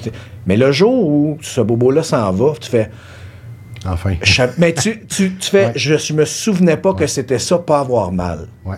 [0.46, 2.90] Mais le jour où ce bobo-là s'en va, tu fais.
[3.86, 4.14] Enfin.
[4.58, 5.66] Mais tu, tu, tu fais.
[5.66, 5.72] Ouais.
[5.76, 8.48] Je, je me souvenais pas que c'était ça, pas avoir mal.
[8.64, 8.76] Ouais.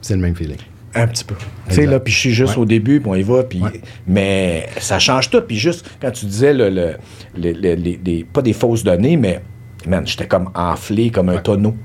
[0.00, 0.56] C'est le même feeling.
[0.94, 1.34] Un petit peu.
[1.68, 2.62] Tu sais, là, puis je suis juste Ouais.
[2.62, 3.62] au début, puis on y va, puis...
[4.08, 5.40] Mais ça change tout.
[5.42, 6.94] Puis juste, quand tu disais, le, le-
[7.36, 9.40] le- le- les, pas des fausses données, mais,
[9.86, 11.76] man, j'étais comme enflé comme un tonneau.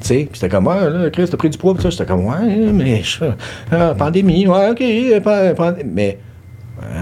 [0.00, 2.04] Tu sais, puis c'était comme, ouais, là, Chris, t'as pris du poids, puis ça, j'étais
[2.06, 3.24] comme, ouais, mais, je-
[3.72, 6.18] ah, pandémie, ouais, OK, euh, pa- pand- mais,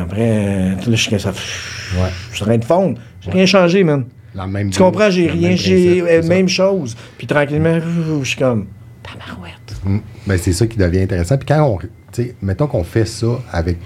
[0.00, 2.09] après, là, je suis comme ça, Ouais.
[2.30, 2.98] je suis en train de fondre.
[3.20, 4.04] J'ai rien changé, man.
[4.35, 6.96] La même Tu comprends, j'ai rien, même j'ai euh, même chose.
[7.18, 7.78] Puis tranquillement,
[8.22, 8.66] je suis comme,
[9.02, 9.52] tabarouette.
[9.85, 9.98] Mm.
[10.26, 11.37] Ben, c'est ça qui devient intéressant.
[11.37, 11.78] Puis quand on.
[11.78, 13.78] tu sais, Mettons qu'on fait ça avec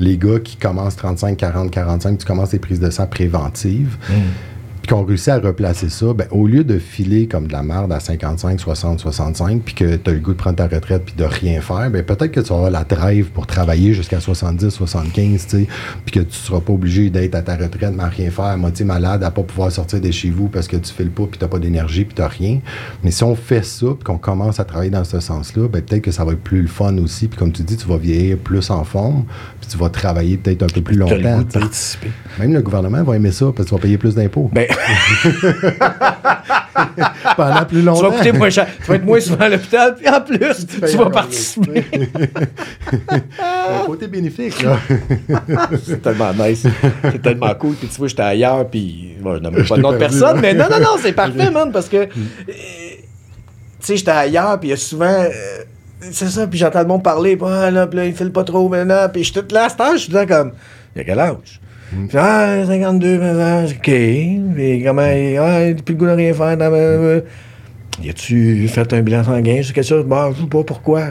[0.00, 3.96] les gars qui commencent 35, 40, 45, tu commences les prises de sang préventives,
[4.82, 7.92] puis qu'on réussit à replacer ça, ben, au lieu de filer comme de la merde
[7.92, 11.14] à 55, 60, 65, puis que tu as le goût de prendre ta retraite puis
[11.16, 15.46] de rien faire, ben, peut-être que tu auras la drive pour travailler jusqu'à 70, 75,
[15.46, 15.66] tu sais,
[16.04, 18.56] puis que tu seras pas obligé d'être à ta retraite, mais à rien faire, à
[18.56, 21.24] moitié malade, à pas pouvoir sortir de chez vous parce que tu fais le pas,
[21.30, 22.58] puis tu pas d'énergie, puis tu rien.
[23.04, 26.02] Mais si on fait ça, puis qu'on commence à travailler dans ce sens-là, ben, peut-être
[26.02, 27.28] que ça va être plus le fun aussi.
[27.28, 29.24] Puis comme tu dis, tu vas vieillir plus en forme,
[29.60, 31.38] puis tu vas travailler peut-être un peu plus T'as le longtemps.
[31.38, 32.08] goût de participer.
[32.40, 34.66] Même le gouvernement va aimer ça parce que tu vas payer plus d'impôts Ben,
[37.36, 38.10] pendant plus tu longtemps.
[38.10, 38.66] vas coûter moins cher.
[38.80, 41.84] Tu vas être moins souvent à l'hôpital, puis en plus, tu, vas participer.
[43.40, 44.78] Un côté bénéfique, là.
[45.84, 46.66] C'est tellement nice.
[47.02, 47.74] C'est tellement cool.
[47.74, 50.54] Puis tu vois, j'étais ailleurs, puis bon, je n'aime pas de nom de personne, mais
[50.54, 52.06] non, non, non, c'est parfait, man, parce que, euh,
[52.48, 52.54] tu
[53.80, 55.06] sais, j'étais ailleurs, puis il y a souvent.
[55.06, 55.28] euh,
[56.10, 58.42] c'est ça, puis j'entends le monde parler, puis, ah, là, puis là, il file pas
[58.42, 60.52] trop maintenant, puis je suis tout là, à cet âge, je suis là comme,
[60.94, 61.60] il y a quel âge?
[62.08, 63.82] Puis, ah, 52, ans, OK.
[63.84, 66.56] Puis comment, ah, plus le goût de rien faire.
[66.56, 67.22] Dans ma-
[68.02, 69.60] y a-tu fait un bilan sanguin?
[69.62, 70.04] C'est quelque chose?
[70.04, 71.10] Bon, je sais pas pourquoi.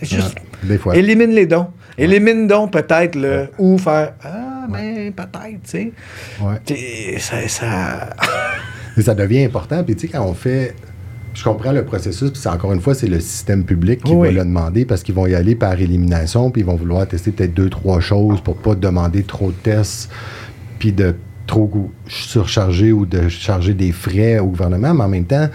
[0.00, 0.36] C'est juste.
[0.62, 0.96] Des fois.
[0.96, 1.68] Élimine les dons.
[1.96, 3.48] Élimine donc peut-être le.
[3.58, 4.14] Ou faire.
[4.24, 5.92] Ah, mais peut-être, tu sais.
[6.40, 7.18] Ouais.
[7.18, 7.48] Ça.
[7.48, 8.10] ça...
[8.96, 9.82] Mais ça devient important.
[9.84, 10.74] Puis, tu sais, quand on fait.
[11.38, 14.26] Je comprends le processus, puis c'est encore une fois, c'est le système public qui Oui.
[14.28, 17.30] va le demander parce qu'ils vont y aller par élimination, puis ils vont vouloir tester
[17.30, 20.10] peut-être deux, trois choses pour pas demander trop de tests,
[20.80, 21.14] puis de
[21.46, 24.92] trop surcharger ou de charger des frais au gouvernement.
[24.94, 25.48] Mais en même temps,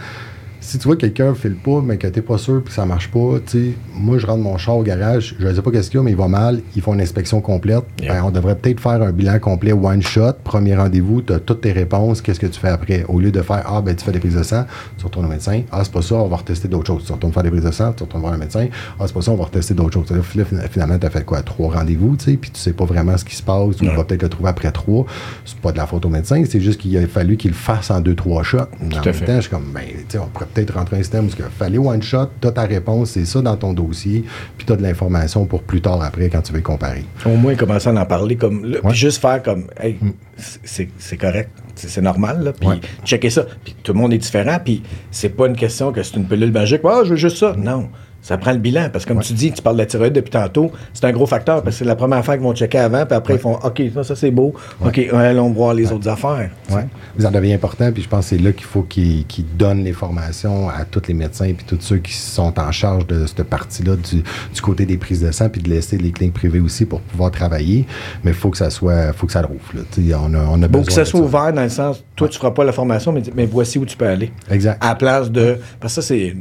[0.63, 2.85] si tu vois que quelqu'un fait le pas, mais que t'es pas sûr, puis ça
[2.85, 5.97] marche pas, tu moi, je rentre mon char au garage, je sais pas qu'est-ce qu'il
[5.99, 7.83] y a, mais il va mal, ils font une inspection complète.
[8.01, 8.13] Yeah.
[8.13, 11.61] Ben, on devrait peut-être faire un bilan complet one shot, premier rendez-vous, tu as toutes
[11.61, 13.03] tes réponses, qu'est-ce que tu fais après?
[13.07, 14.65] Au lieu de faire Ah, ben tu fais des prises de sang,
[14.97, 17.03] tu retournes au médecin, Ah, c'est pas ça, on va retester d'autres choses.
[17.05, 18.67] Tu retournes faire des prises de sang, tu retournes voir un médecin,
[18.99, 20.11] Ah, c'est pas ça, on va retester d'autres choses.
[20.11, 21.41] Là, finalement, tu as fait quoi?
[21.41, 23.95] Trois rendez-vous, tu sais, puis tu sais pas vraiment ce qui se passe, tu Ouais.
[23.95, 25.05] vas peut-être le trouver après trois.
[25.45, 27.91] C'est pas de la faute au médecin, c'est juste qu'il a fallu qu'il le fasse
[27.91, 28.57] en deux, trois shots.
[28.81, 29.25] Mais en même fait.
[29.25, 31.43] temps, je suis comme, ben, tu sais, on pourrait peut-être rentrer un système où il
[31.57, 34.23] fallait one shot, tu as ta réponse, c'est ça dans ton dossier,
[34.57, 37.05] puis tu as de l'information pour plus tard après quand tu veux comparer.
[37.25, 38.63] Au moins, commencer à en parler comme.
[38.65, 38.89] là, Ouais.
[38.89, 39.65] Puis juste faire comme.
[39.79, 39.97] Hey,
[40.37, 41.49] c'est c'est correct.
[41.75, 42.53] C'est normal, là.
[42.53, 42.79] Puis Ouais.
[43.03, 43.45] checker ça.
[43.63, 44.57] Puis tout le monde est différent.
[44.63, 46.81] Puis c'est pas une question que c'est une pilule magique.
[46.85, 47.55] Ah, je veux juste ça.
[47.57, 47.89] Non.
[48.23, 48.89] Ça prend le bilan.
[48.91, 51.27] Parce que comme tu dis, tu parles de la thyroïde depuis tantôt, c'est un gros
[51.27, 53.59] facteur parce que c'est la première affaire qu'ils vont checker avant, puis après ils font
[53.63, 54.53] OK, ça, ça c'est beau.
[54.83, 56.49] OK, allons voir les autres affaires.
[56.71, 56.87] Ouais.
[57.19, 59.25] Ça devient important, puis je pense que c'est là qu'il faut qu'ils
[59.57, 63.25] donnent les formations à tous les médecins puis tous ceux qui sont en charge de
[63.25, 64.23] cette partie-là du,
[64.61, 67.85] côté des prises de sang, puis de laisser les cliniques privées aussi pour pouvoir travailler.
[68.23, 69.59] Mais il faut que ça soit, faut que ça rouvre.
[69.97, 72.39] On a, on a besoin que ça soit ouvert dans le sens, toi, tu ne
[72.39, 74.31] feras pas la formation, mais, mais voici où tu peux aller.
[74.49, 74.77] Exact.
[74.81, 75.57] À la place de.
[75.81, 76.33] Parce que ça, c'est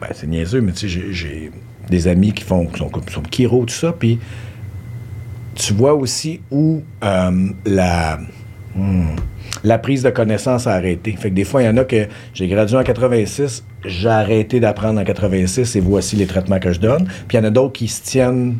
[0.00, 1.50] ben, c'est niaiseux, mais tu sais, j'ai
[1.88, 4.18] des amis qui font, qui sont comme Kiro, tout ça, puis
[5.54, 8.18] tu vois aussi où euh, la,
[8.74, 9.16] hmm,
[9.64, 11.12] la prise de connaissance a arrêté.
[11.12, 14.60] Fait que des fois, il y en a que j'ai gradué en 86, j'ai arrêté
[14.60, 17.06] d'apprendre en 86 et voici les traitements que je donne.
[17.26, 18.56] Puis il y en a d'autres qui se tiennent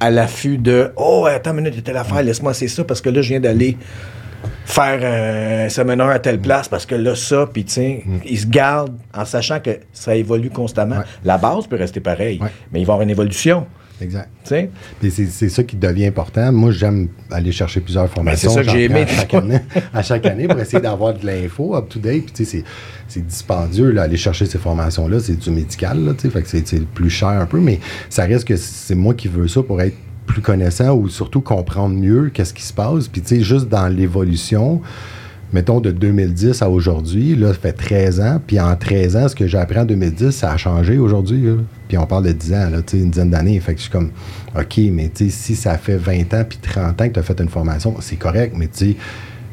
[0.00, 3.22] à l'affût de Oh, attends une minute, telle affaire, laisse-moi c'est ça parce que là,
[3.22, 3.76] je viens d'aller
[4.64, 8.18] faire un séminaire à telle place parce que là, ça, puis tu sais, mm.
[8.26, 11.02] ils se gardent en sachant que ça évolue constamment.
[11.24, 12.40] La base peut rester pareille,
[12.72, 13.66] mais il va y avoir une évolution.
[14.00, 14.28] Exact.
[15.00, 16.52] C'est ça qui devient important.
[16.52, 18.50] Moi, j'aime aller chercher plusieurs formations.
[18.50, 19.06] C'est ça que j'ai aimé.
[19.92, 22.24] À chaque, année, pour essayer d'avoir de l'info up-to-date.
[22.34, 25.20] c'est dispendieux, là, aller chercher ces formations-là.
[25.20, 27.78] C'est du médical, là, fait que c'est plus cher un peu, mais
[28.08, 31.94] ça reste que c'est moi qui veux ça pour être plus connaissant ou surtout comprendre
[31.94, 33.08] mieux qu'est-ce qui se passe.
[33.08, 34.80] Puis, tu sais, juste dans l'évolution,
[35.52, 38.40] mettons de 2010 à aujourd'hui, là, ça fait 13 ans.
[38.44, 41.44] Puis en 13 ans, ce que j'ai appris en 2010, ça a changé aujourd'hui.
[41.88, 43.58] Puis on parle de 10 ans, là, une dizaine d'années.
[43.60, 44.10] Fait que je suis comme,
[44.58, 47.22] OK, mais tu sais, si ça fait 20 ans puis 30 ans que tu as
[47.22, 48.96] fait une formation, c'est correct, mais tu sais,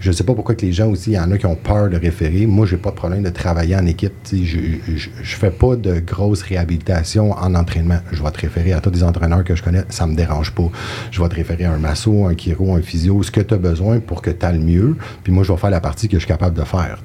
[0.02, 1.56] je ne sais pas pourquoi que les gens aussi, il y en a qui ont
[1.56, 2.48] peur de référer.
[2.48, 4.14] Moi, j'ai pas de problème de travailler en équipe.
[4.32, 8.00] Je ne fais pas de grosse réhabilitation en entraînement.
[8.12, 9.84] Je vais te référer à tous les entraîneurs que je connais.
[9.90, 10.70] Ça me dérange pas.
[11.12, 13.58] Je vais te référer à un masso, un chiro, un physio, ce que tu as
[13.58, 14.98] besoin pour que tu ailles le mieux.
[15.24, 16.98] Puis moi, je vais faire la partie que je suis capable de faire.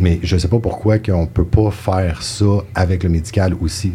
[0.00, 3.54] Mais je ne sais pas pourquoi qu'on ne peut pas faire ça avec le médical
[3.60, 3.92] aussi.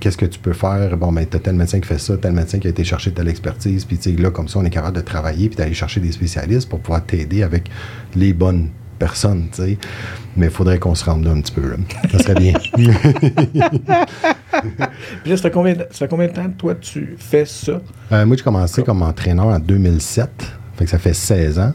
[0.00, 0.96] Qu'est-ce que tu peux faire?
[0.96, 3.12] Bon, ben, tu as tel médecin qui fait ça, tel médecin qui a été chercher
[3.12, 3.84] telle expertise.
[3.84, 6.80] Puis là, comme ça, on est capable de travailler puis d'aller chercher des spécialistes pour
[6.80, 7.70] pouvoir t'aider avec
[8.14, 9.48] les bonnes personnes.
[10.36, 11.74] Mais il faudrait qu'on se rende là un petit peu.
[12.12, 12.52] Ça serait bien.
[12.76, 12.88] puis
[15.30, 17.80] là, ça fait, combien de, ça fait combien de temps, toi, tu fais ça?
[18.12, 20.28] Euh, moi, j'ai commencé comme entraîneur en 2007.
[20.76, 21.72] Fait que ça fait 16 ans.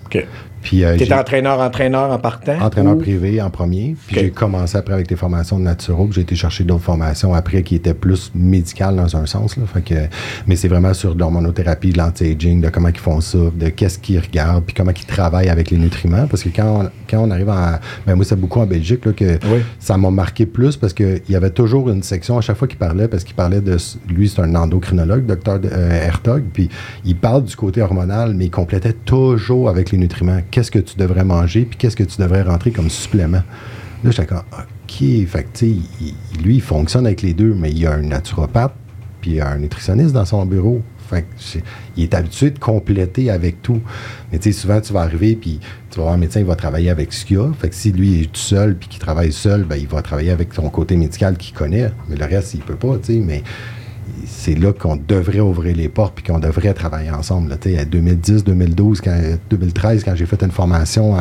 [0.62, 2.60] Puis, euh, entraîneur, entraîneur en partant?
[2.62, 3.96] Entraîneur privé en premier.
[4.08, 6.10] Puis j'ai commencé après avec des formations de naturo.
[6.12, 9.58] J'ai été chercher d'autres formations après qui étaient plus médicales dans un sens.
[9.58, 9.64] Là.
[9.72, 9.96] Fait que,
[10.48, 14.20] mais c'est vraiment sur l'hormonothérapie, de l'anti-aging, de comment ils font ça, de qu'est-ce qu'ils
[14.20, 16.28] regardent, puis comment ils travaillent avec les nutriments.
[16.28, 17.80] Parce que quand on, quand on arrive à...
[18.06, 19.40] Ben moi, c'est beaucoup en Belgique là, que
[19.80, 22.78] ça m'a marqué plus parce qu'il y avait toujours une section à chaque fois qu'il
[22.78, 23.78] parlait, parce qu'il parlait de...
[24.10, 26.70] Lui, c'est un endocrinologue, docteur euh, Hertog, puis
[27.06, 30.98] il parle du côté hormonal, mais il complétait toujours avec les nutriments qu'est-ce que tu
[30.98, 33.44] devrais manger, puis qu'est-ce que tu devrais rentrer comme supplément.
[34.04, 35.66] Là, j'étais comme, OK, fait que,
[36.42, 38.74] lui, il fonctionne avec les deux, mais il y a un naturopathe,
[39.22, 40.82] puis il y a un nutritionniste dans son bureau.
[41.10, 41.60] Fait que
[41.98, 43.82] il est habitué de compléter avec tout.
[44.32, 46.56] Mais tu sais, souvent, tu vas arriver, puis tu vas voir un médecin, il va
[46.56, 47.52] travailler avec ce qu'il a.
[47.54, 50.32] Fait que si lui est tout seul, puis qu'il travaille seul, ben, il va travailler
[50.32, 51.92] avec son côté médical qu'il connaît.
[52.08, 53.20] Mais le reste, il peut pas, tu sais.
[53.20, 53.44] Mais
[54.26, 57.50] c'est là qu'on devrait ouvrir les portes puis qu'on devrait travailler ensemble.
[57.50, 59.02] Là, 2010, 2012,
[59.50, 61.16] 2013, quand j'ai fait une formation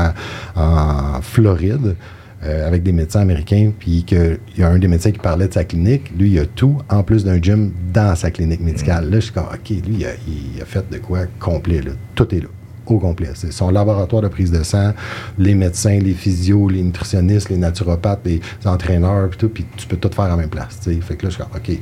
[0.57, 1.97] en Floride
[2.43, 5.53] euh, avec des médecins américains, puis qu'il y a un des médecins qui parlait de
[5.53, 9.11] sa clinique, lui, il a tout en plus d'un gym dans sa clinique médicale.
[9.11, 11.83] Là, je suis comme, OK, lui, il a, fait de quoi complet.
[12.15, 12.47] Tout est là
[12.87, 13.29] au complet.
[13.35, 14.95] C'est son laboratoire de prise de sang,
[15.39, 19.99] les médecins, les physios, les nutritionnistes, les naturopathes, les entraîneurs, puis tout, puis tu peux
[19.99, 20.79] tout faire à la même place.
[20.81, 21.79] Fait que là, je suis comme, OK,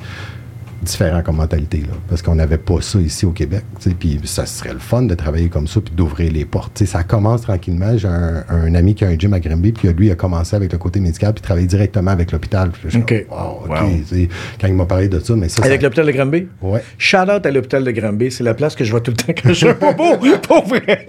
[0.83, 3.64] différent comme mentalité, là, parce qu'on n'avait pas ça ici au Québec.
[3.99, 6.85] Puis ça serait le fun de travailler comme ça puis d'ouvrir les portes.
[6.85, 7.97] ça commence tranquillement.
[7.97, 10.79] J'ai un, ami qui a un gym à Grimby, puis lui a commencé avec le
[10.79, 12.70] côté médical puis travailler directement avec l'hôpital.
[12.95, 13.26] OK.
[13.29, 15.64] Quand il m'a parlé de ça, mais ça.
[15.64, 16.49] Avec l'hôpital de Granby?
[16.62, 16.81] Oui.
[16.97, 18.31] Shout out à l'hôpital de Granby.
[18.31, 20.16] C'est la place que je vois tout le temps quand je suis pas beau.
[20.49, 21.07] Pour vrai.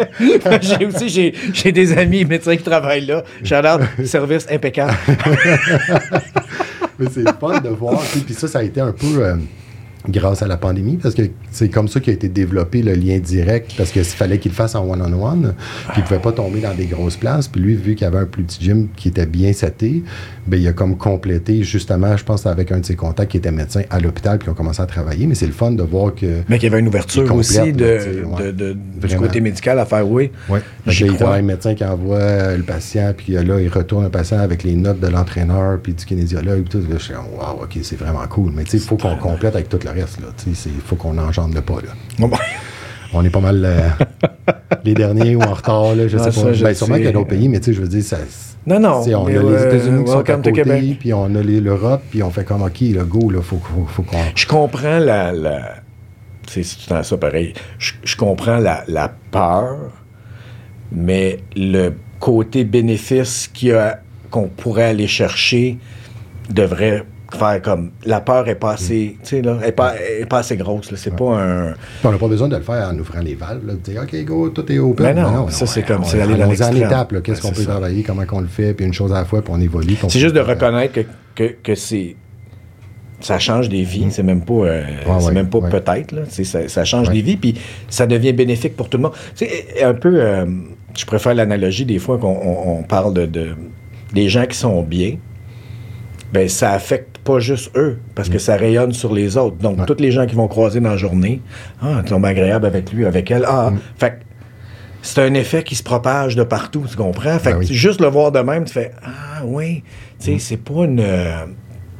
[0.61, 3.23] j'ai aussi j'ai, des amis médecins qui travaillent là.
[3.43, 4.93] Shout out, service impeccable.
[6.99, 7.99] mais c'est fun de voir.
[8.25, 9.23] Puis ça, ça a été un peu.
[9.23, 9.35] Euh,
[10.07, 13.73] grâce à la pandémie, parce que c'est comme ça qu'a été développé le lien direct,
[13.77, 15.53] parce qu'il fallait qu'il le fasse en one-on-one,
[15.89, 17.47] puis il ne pouvait pas tomber dans des grosses places.
[17.47, 20.03] Puis lui, vu qu'il y avait un plus petit gym qui était bien seté,
[20.47, 23.51] ben, il a comme complété, justement, je pense, avec un de ses contacts qui était
[23.51, 25.27] médecin à l'hôpital, puis ils ont commencé à travailler.
[25.27, 26.41] Mais c'est le fun de voir que...
[26.47, 30.31] Mais qu'il y avait une ouverture aussi de, de, du côté médical à faire, oui.
[30.47, 30.59] Oui.
[31.19, 34.75] A un médecin qui envoie le patient, puis là, il retourne le patient avec les
[34.75, 36.87] notes de l'entraîneur, puis du kinésiologue, puis tout.
[36.89, 38.53] Je suis wow, OK, c'est vraiment cool.
[38.55, 40.19] Mais tu sais, il faut qu'on complète avec tout le reste.
[40.47, 41.75] Il faut qu'on engendre le pas.
[41.75, 42.27] Là.
[42.27, 42.29] Ben.
[43.13, 43.89] on est pas mal euh,
[44.83, 46.53] les derniers ou en retard, là, je Ah, sais ça, pas.
[46.53, 46.99] je Ben, sûrement sais.
[47.01, 48.17] qu'il y a d'autres pays, mais tu sais, je veux dire, ça,
[48.67, 49.01] Non, non.
[49.01, 50.97] on mais, a les euh, États-Unis qui sont à côté, Québec.
[50.99, 53.85] puis on a les- l'Europe, puis on fait comme, OK, le go, là, faut, faut,
[53.85, 54.17] faut qu'on...
[54.35, 55.31] Je comprends la.
[55.31, 55.75] la
[56.47, 57.53] c'est c'est tout ça pareil.
[57.77, 59.91] Je, je comprends la, la peur,
[60.91, 65.77] mais le côté bénéfice qu'il y a- qu'on pourrait aller chercher
[66.49, 67.03] devrait
[67.35, 67.91] faire comme.
[68.05, 69.17] La peur est pas assez.
[69.23, 70.93] Tu sais, là, est pas, est pas assez grosse.
[70.95, 71.73] C'est pas un.
[72.03, 74.25] On n'a pas besoin de le faire en ouvrant les valves, là, de dire, OK,
[74.25, 75.05] go, tout est open.
[75.05, 77.71] Mais non, ça, c'est comme- c'est aller dans en qu'est-ce qu'on peut ça.
[77.71, 79.95] travailler, comment qu'on le fait, puis une chose à la fois, puis on évolue.
[80.07, 81.01] C'est juste de reconnaître que,
[81.35, 82.15] que, que c'est.
[83.21, 84.85] Ça change des vies, c'est même pas, euh, Ouais,
[85.19, 85.69] c'est ouais, même pas ouais.
[85.69, 86.21] peut-être, là.
[86.29, 87.53] Ça, ça change des vies, puis
[87.89, 89.11] ça devient bénéfique pour tout le monde.
[89.35, 90.45] Tu sais, un peu, euh,
[90.97, 93.55] je préfère l'analogie des fois qu'on on- on parle de, de-
[94.13, 95.17] des gens qui sont bien,
[96.33, 99.57] ben ça affecte pas juste eux, parce que ça rayonne sur les autres.
[99.57, 99.79] Donc, Mm.
[99.81, 99.85] Ouais.
[99.85, 101.41] tous les gens qui vont croiser dans la journée,
[101.81, 103.47] ah, tu tombes agréable avec lui, avec elle, Mm.
[103.47, 104.15] ah, fait que
[105.01, 107.37] c'est un effet qui se propage de partout, tu comprends?
[107.39, 107.73] Fait Ben que oui.
[107.73, 109.83] juste le voir de même, tu fais Ah oui,
[110.19, 110.99] tu sais, c'est pas une.
[110.99, 111.45] euh,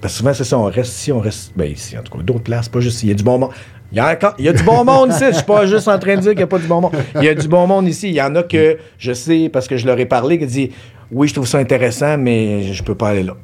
[0.02, 1.52] Parce que souvent, c'est ça, on reste ici, on reste.
[1.58, 3.08] Ben ici, en tout cas, d'autres places, pas juste ici.
[3.08, 3.50] Il y a du bon monde.
[3.92, 5.26] Il y a, encore- il y a du bon monde ici.
[5.30, 6.92] Je suis pas juste en train de dire qu'il n'y a pas du bon monde.
[7.16, 8.08] Il y a du bon monde ici.
[8.08, 10.72] Il y en a que je sais, parce que je leur ai parlé, qui dit
[11.12, 13.36] Oui, je trouve ça intéressant, mais je peux pas aller là.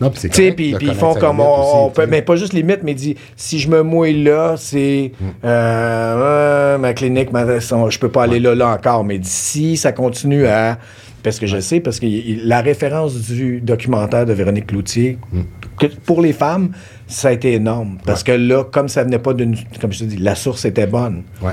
[0.00, 2.94] Non, puis c'est puis ils font comme on, aussi, peut, mais pas juste limite, mais
[2.94, 5.24] dit si je me mouille là, c'est Mm.
[5.44, 9.04] euh, euh, ma clinique, ma, son- je peux pas aller là là encore.
[9.04, 10.78] Mais si ça continue à
[11.22, 12.06] parce que je sais, parce que
[12.46, 15.40] la référence du documentaire de Véronique Cloutier, Mm.
[15.78, 16.70] que pour les femmes,
[17.06, 17.98] ça a été énorme.
[18.04, 19.56] Parce que là, comme ça venait pas d'une.
[19.80, 21.22] Comme je te dis, la source était bonne.
[21.42, 21.52] Ouais.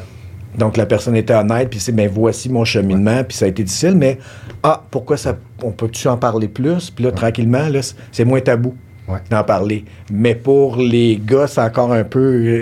[0.57, 3.63] Donc la personne était honnête, puis c'est, ben voici mon cheminement, puis ça a été
[3.63, 4.17] difficile, mais
[4.63, 6.89] ah, pourquoi ça, on peut-tu en parler plus?
[6.89, 7.79] Puis là, tranquillement, là,
[8.11, 8.75] c'est- moins tabou
[9.07, 9.19] Ouais.
[9.29, 9.83] d'en parler.
[10.11, 12.19] Mais pour les gars, c'est encore un peu...
[12.19, 12.61] euh,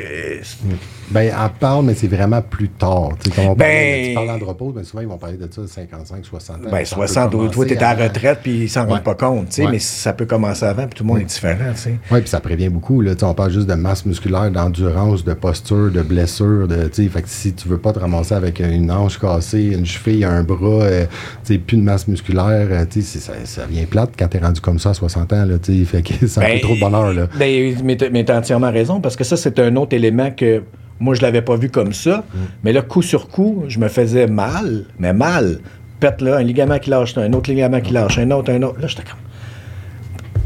[1.11, 3.09] Ben, en parle, mais c'est vraiment plus tard.
[3.19, 5.47] Tu sais, comme on Ben- parlait, tu parles d'andropause, mais souvent, ils vont parler de
[5.51, 6.59] ça à 55, 60 ans.
[6.71, 8.91] ben, Ça peut 60, toi, commencer t'es à la retraite, puis ils s'en Ouais.
[8.93, 9.71] rendent pas compte, tu Ouais.
[9.71, 11.95] mais ça peut commencer avant, puis tout le monde est différent, tu sais.
[12.11, 13.01] Oui, puis ça prévient beaucoup.
[13.01, 16.67] Là, Tu sais, on parle juste de masse musculaire, d'endurance, de posture, de blessure.
[16.67, 19.71] De, tu sais, fait que si tu veux pas te ramasser avec une hanche cassée,
[19.73, 21.05] une cheville, un bras, euh,
[21.43, 24.61] tu sais, plus de masse musculaire, euh, tu ça, ça vient plate quand t'es rendu
[24.61, 25.45] comme ça à 60 ans.
[25.45, 27.13] Là, tu sais, fait que c'est un Ben, peu trop de bonheur.
[27.13, 27.27] Là.
[27.37, 30.61] Ben, mais mais t'as entièrement raison, parce que ça, c'est un autre élément que
[30.99, 32.17] moi, je l'avais pas vu comme ça.
[32.33, 32.37] Mm.
[32.63, 35.59] Mais là, coup sur coup, je me faisais mal, mais mal.
[35.99, 38.79] Pète là, un ligament qui lâche, un autre ligament qui lâche, un autre, un autre.
[38.79, 39.19] Là, j'étais comme.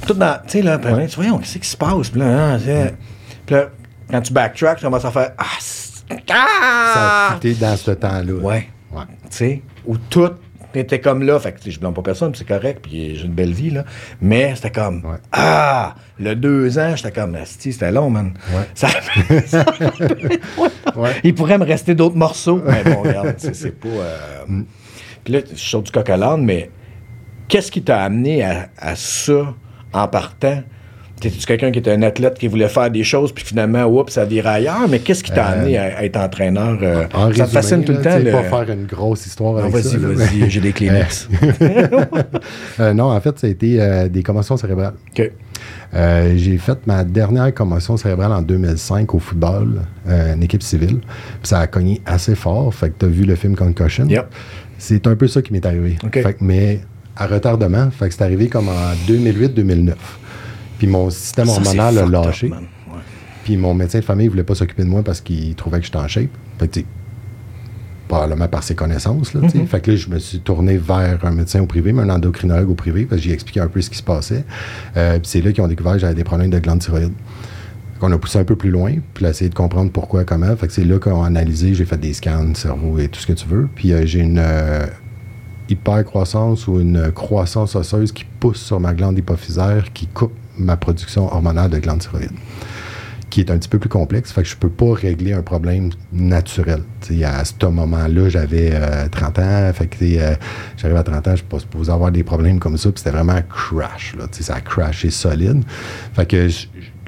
[0.08, 0.36] Tout dans.
[0.45, 2.10] Tu sais, là, ben, tu voyons, qu'est-ce qui se passe?
[2.10, 2.93] Puis là, hein, sais.
[3.45, 3.70] Puis là,
[4.10, 5.32] quand tu backtrack, tu commences à faire.
[5.38, 5.43] Ah!
[5.60, 7.39] c'est- Ça a Ah!
[7.60, 8.34] dans ce temps-là.
[8.34, 8.70] Ouais.
[8.91, 9.04] Ouais.
[9.24, 10.30] Tu sais, où tout
[10.80, 11.40] était comme là.
[11.40, 13.86] Fait que je blâme pas personne, c'est correct, puis j'ai une belle vie, là.
[14.22, 15.18] Mais c'était comme, Ouais.
[15.32, 18.34] ah, le deux ans, j'étais comme, asti, c'était long, man.
[18.54, 18.64] Ouais.
[18.76, 18.88] Ça,
[19.46, 19.66] ça-
[20.96, 21.12] Ouais.
[21.24, 22.62] Il pourrait me rester d'autres morceaux.
[22.66, 23.88] Mais bon, regarde, c'est pas.
[23.88, 24.64] euh, Mm.
[25.24, 26.70] Puis là, je suis sur du coq à mais
[27.48, 29.54] qu'est-ce qui t'a amené à, à ça
[29.94, 30.62] en partant?
[31.24, 34.26] T'es-tu quelqu'un qui était un athlète qui voulait faire des choses, puis finalement, oups, ça
[34.26, 34.88] vire ailleurs?
[34.90, 36.78] Mais qu'est-ce qui t'a Euh, amené à, à être entraîneur?
[36.82, 38.12] euh, En ça résumé, te fascine tout le temps?
[38.12, 39.98] sais, le- pas faire une grosse histoire Non, vas-y, ça.
[39.98, 41.30] vas-y, j'ai des Kleenex.
[42.80, 44.94] Euh, non, en fait, ça a été des commotions cérébrales.
[45.12, 45.32] OK.
[45.96, 51.00] Euh, j'ai fait ma dernière commotion cérébrale en 2005 au football, euh, une équipe civile.
[51.00, 52.74] Puis ça a cogné assez fort.
[52.74, 54.08] Fait que tu as vu le film Concussion.
[54.08, 54.26] Yep.
[54.80, 55.98] C'est un peu ça qui m'est arrivé.
[56.04, 56.14] OK.
[56.22, 56.80] Fait que- mais
[57.16, 57.90] à retardement.
[57.92, 59.94] Fait que c'est arrivé comme en 2008-2009.
[60.84, 62.50] Puis mon système Ça, hormonal a up, lâché.
[62.50, 62.58] Ouais.
[63.46, 65.98] Puis mon médecin de famille voulait pas s'occuper de moi parce qu'il trouvait que j'étais
[65.98, 66.28] en shape.
[66.60, 66.82] Fait que,
[68.10, 69.34] probablement par ses connaissances.
[69.34, 69.40] Là.
[69.40, 69.66] Mhm.
[69.66, 72.70] Fait que là, je me suis tourné vers un médecin au privé, mais un endocrinologue
[72.70, 74.44] au privé, parce que j'ai expliqué un peu ce qui se passait.
[74.98, 77.14] Euh, puis c'est là qu'ils ont découvert que j'avais des problèmes de glande thyroïde.
[78.02, 80.54] On a poussé un peu plus loin, puis essayé de comprendre pourquoi, comment.
[80.58, 83.22] Fait que c'est là qu'on a analysé, j'ai fait des scans de cerveau et tout
[83.22, 83.70] ce que tu veux.
[83.74, 84.86] Puis euh, j'ai une euh,
[85.70, 91.32] hypercroissance ou une croissance osseuse qui pousse sur ma glande hypophysaire qui coupe ma production
[91.32, 92.32] hormonale de glande thyroïde
[93.34, 94.32] qui est un petit peu plus complexe.
[94.32, 96.84] Fait que je peux pas régler un problème naturel.
[97.26, 99.72] À ce moment-là, j'avais euh, 30 ans.
[99.74, 100.36] Fait que euh,
[100.78, 102.91] j'arrive à 30 ans, je suis pas supposé avoir des problèmes comme ça.
[102.95, 104.16] C'était vraiment crash.
[104.20, 105.64] Là, ça a crashé solide.
[106.14, 106.47] Fait que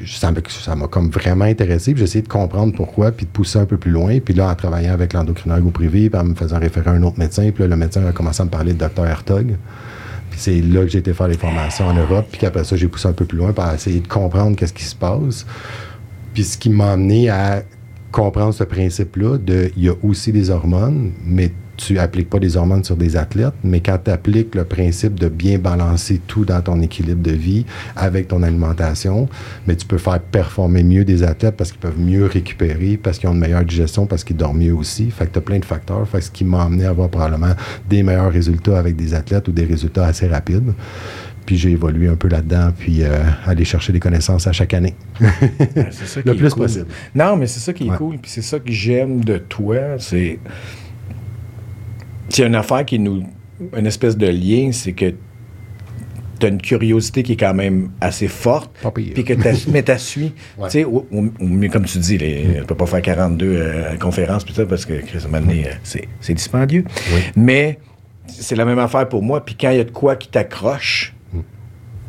[0.07, 1.93] ça m'a comme vraiment intéressé.
[1.95, 4.17] J'ai essayé de comprendre pourquoi, puis de pousser un peu plus loin.
[4.19, 7.19] Puis là, en travaillant avec l'endocrinologue au privé, en me faisant référer à un autre
[7.19, 9.05] médecin, puis là, le médecin a commencé à me parler de Dr.
[9.05, 9.57] Hertog.
[10.37, 12.27] C'est là que j'ai été faire les formations en Europe.
[12.31, 14.83] Puis qu'après ça, j'ai poussé un peu plus loin pour essayer de comprendre qu'est-ce qui
[14.83, 15.45] se passe.
[16.33, 17.63] Puis ce qui m'a amené à
[18.11, 22.57] comprendre ce principe-là de il y a aussi des hormones, mais tu appliques pas des
[22.57, 26.61] hormones sur des athlètes, mais quand tu appliques le principe de bien balancer tout dans
[26.61, 27.65] ton équilibre de vie
[27.95, 29.27] avec ton alimentation,
[29.67, 33.29] mais tu peux faire performer mieux des athlètes parce qu'ils peuvent mieux récupérer, parce qu'ils
[33.29, 35.09] ont une meilleure digestion, parce qu'ils dorment mieux aussi.
[35.11, 36.07] Fait que tu as plein de facteurs.
[36.07, 37.53] Fait ce qui m'a amené à avoir probablement
[37.89, 40.73] des meilleurs résultats avec des athlètes ou des résultats assez rapides.
[41.45, 44.95] Puis j'ai évolué un peu là-dedans, puis euh, aller chercher des connaissances à chaque année.
[45.19, 46.63] c'est ça qui le plus cool.
[46.63, 46.87] possible.
[47.13, 49.77] Non, mais c'est ça qui est cool, puis c'est ça que j'aime de toi.
[49.99, 50.39] C'est.
[52.35, 53.23] C'est une affaire qui nous.
[53.77, 55.13] Une espèce de lien, c'est que
[56.39, 58.75] tu as une curiosité qui est quand même assez forte.
[58.93, 60.33] Puis que t'as- mais tu suis.
[60.65, 61.05] Tu sais, au
[61.39, 62.17] mieux, comme tu dis,
[62.61, 65.71] on peut pas faire 42 euh, conférences, puis ça, parce que, Chris, donné, euh,
[66.19, 66.83] c'est dispendieux.
[67.13, 67.21] Oui.
[67.37, 67.79] Mais
[68.27, 69.45] c'est la même affaire pour moi.
[69.45, 71.39] Puis quand il y a de quoi qui t'accroche, Mm.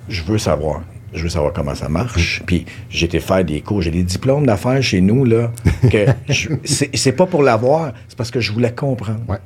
[0.09, 0.83] je veux savoir.
[1.14, 2.41] Je veux savoir comment ça marche.
[2.41, 2.45] Mm.
[2.47, 3.81] Puis j'ai été faire des cours.
[3.81, 5.53] J'ai des diplômes d'affaires chez nous, là,
[5.89, 6.07] que
[6.64, 9.20] c'est pas pour l'avoir, c'est parce que je voulais comprendre.
[9.29, 9.39] Ouais,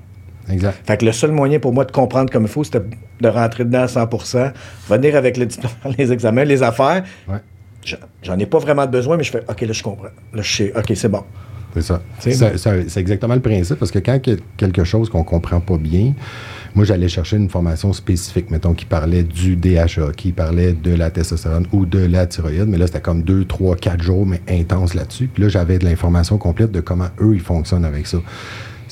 [0.53, 0.79] exact.
[0.87, 2.83] Fait que le seul moyen pour moi de comprendre comme il faut, c'était
[3.21, 4.53] de rentrer dedans à 100%
[4.89, 7.05] venir avec le diplôme, les examens, les affaires.
[7.29, 7.39] Ouais.
[8.23, 10.09] J'en- ai pas vraiment besoin, mais je fais OK, là, je comprends.
[10.35, 11.23] Là, je sais, OK, c'est bon.
[11.73, 12.03] C'est ça.
[12.89, 15.77] C'est exactement le principe, parce que quand il y a quelque chose qu'on comprend pas
[15.79, 16.15] bien,
[16.75, 21.11] moi, j'allais chercher une formation spécifique, mettons, qui parlait du DHA, qui parlait de la
[21.11, 24.95] testostérone ou de la thyroïde, mais là, c'était comme deux, trois, quatre jours, mais intense
[24.95, 25.29] là-dessus.
[25.33, 28.19] Puis là, j'avais de l'information complète de comment eux, ils fonctionnent avec ça.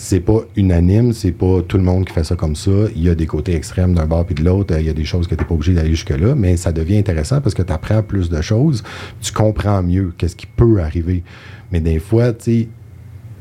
[0.01, 2.71] C'est pas unanime, c'est pas tout le monde qui fait ça comme ça.
[2.95, 4.79] Il y a des côtés extrêmes d'un bord puis de l'autre.
[4.79, 6.99] Il y a des choses que tu n'es pas obligé d'aller jusque-là, mais ça devient
[6.99, 8.85] intéressant parce que tu apprends plus de choses,
[9.21, 11.25] tu comprends mieux qu'est-ce qui peut arriver.
[11.73, 12.69] Mais des fois, tu sais,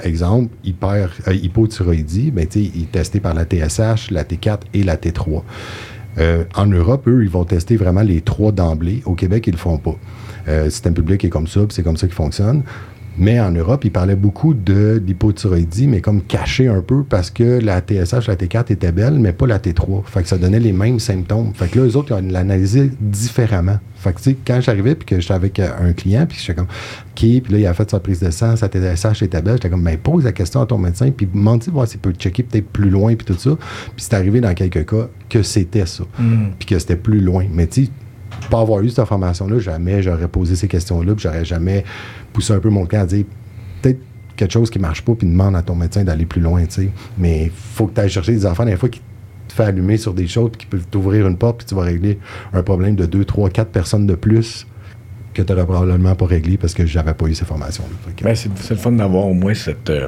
[0.04, 4.98] exemple, hyper, euh, hypothyroïdie, ben, il est testé par la TSH, la T4 et la
[4.98, 5.44] T3.
[6.18, 9.04] Euh, en Europe, eux, ils vont tester vraiment les trois d'emblée.
[9.06, 9.96] Au Québec, ils le font pas.
[10.48, 12.64] Euh, le système public est comme ça, c'est comme ça qu'il fonctionne.
[13.18, 17.60] Mais en Europe, ils parlaient beaucoup de l'hypothyroïdie, mais comme caché un peu parce que
[17.60, 20.04] la TSH, la T4 était belle, mais pas la T3.
[20.06, 21.52] Fait que ça donnait les mêmes symptômes.
[21.56, 23.80] Fait que là, eux autres, ils l'analysé différemment.
[23.96, 26.54] Fait que, tu sais, quand j'arrivais puis que j'étais avec euh, un client, puis j'étais
[26.54, 29.56] comme, OK, puis là, il a fait sa prise de sang, sa TSH était belle,
[29.56, 32.44] j'étais comme, ben, pose la question à ton médecin, puis demande-lui voir s'il peut checker
[32.44, 33.58] peut-être plus loin, puis tout ça.
[33.96, 36.04] Puis c'est arrivé dans quelques cas que c'était ça,
[36.60, 37.46] puis que c'était plus loin.
[37.52, 37.88] Mais tu
[38.50, 41.84] pas avoir eu cette information-là, jamais j'aurais posé ces questions-là, puis j'aurais jamais
[42.34, 43.26] poussé un peu mon camp à dire
[43.82, 44.00] peut-être
[44.36, 46.90] quelque chose qui marche pas, puis demande à ton médecin d'aller plus loin, tu sais.
[47.18, 49.02] Mais il faut que tu ailles chercher des enfants, des fois, qui
[49.48, 51.84] te fait allumer sur des choses, puis qui peuvent t'ouvrir une porte, puis tu vas
[51.84, 52.20] régler
[52.54, 54.68] un problème de deux, trois, quatre personnes de plus
[55.38, 58.12] que tu n'aurais probablement pas réglé parce que j'avais pas eu ces formations-là.
[58.16, 59.90] Que- Ben, c'est le fun d'avoir au moins cette.
[59.90, 60.08] euh,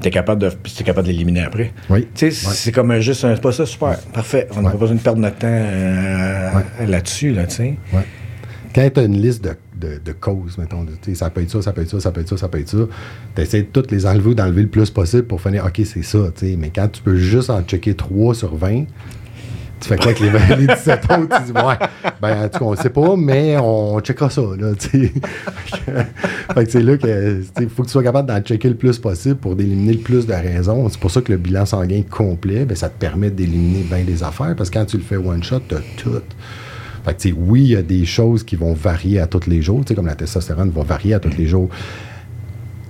[0.00, 0.50] t'es capable de.
[0.50, 1.72] t'es capable de l'éliminer après.
[1.90, 2.08] Oui.
[2.14, 3.34] Tu sais, c'est comme un- juste un.
[3.34, 3.98] C'est pas ça, super.
[4.12, 4.48] Parfait.
[4.52, 4.72] On n'a Ouais.
[4.72, 6.50] pas besoin de perdre notre temps euh,
[6.86, 7.74] là-dessus, là, tu sais.
[8.74, 11.40] Quand tu as une liste de, de- de causes, mettons, de, tu sais, ça peut
[11.40, 12.78] être ça, ça peut être ça, ça peut être ça, ça peut être ça,
[13.34, 16.02] tu essaies de toutes les enlever ou d'enlever le plus possible pour finir, OK, c'est
[16.02, 16.18] ça.
[16.36, 16.56] tu sais.
[16.58, 18.84] Mais quand tu peux juste en checker 3 sur 20,
[19.80, 21.36] tu fais quoi avec les, 20, les 17 autres?
[21.36, 21.76] Tu dis, ouais,
[22.20, 26.82] ben, en tout cas, on sait pas, mais on checkera ça, là, fait que c'est
[26.82, 29.94] là que, il faut que tu sois capable d'en checker le plus possible pour d'éliminer
[29.94, 30.88] le plus de raisons.
[30.88, 34.22] C'est pour ça que le bilan sanguin complet, ben, ça te permet d'éliminer bien des
[34.22, 36.22] affaires, parce que quand tu le fais one shot, tu as tout.
[37.04, 39.80] Fait que, oui, il y a des choses qui vont varier à tous les jours,
[39.84, 41.68] tu sais, comme la testostérone va varier à tous les jours.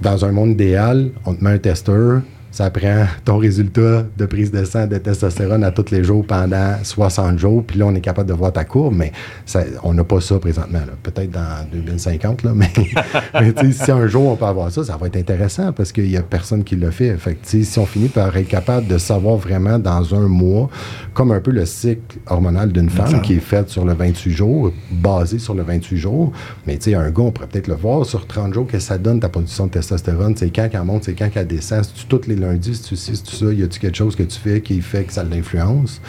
[0.00, 4.50] Dans un monde idéal, on te met un testeur, ça prend ton résultat de prise
[4.50, 8.00] de sang de testostérone à tous les jours pendant 60 jours, puis là, on est
[8.00, 9.12] capable de voir ta courbe, mais
[9.44, 10.80] ça- on n'a pas ça présentement.
[11.02, 12.70] Peut-être dans 2050, là, mais,
[13.72, 16.22] si un jour on peut avoir ça, ça va être intéressant parce qu'il n'y a
[16.22, 17.16] personne qui le fait.
[17.18, 20.68] Fait que, si on finit par être capable de savoir vraiment dans un mois,
[21.14, 24.72] comme un peu le cycle hormonal d'une femme, qui est fait sur le 28 jours,
[24.90, 26.32] basé sur le 28 jours,
[26.66, 28.98] mais tu sais, un gars, on pourrait peut-être le voir sur 30 jours, que ça
[28.98, 32.26] donne ta production de testostérone, c'est quand qu'elle monte, c'est quand qu'elle descend, c'est-tu tous
[32.46, 35.04] les lundis, c'est-tu ci, c'est-tu ça, y a-tu quelque chose que tu fais qui fait
[35.04, 36.00] que ça l'influence?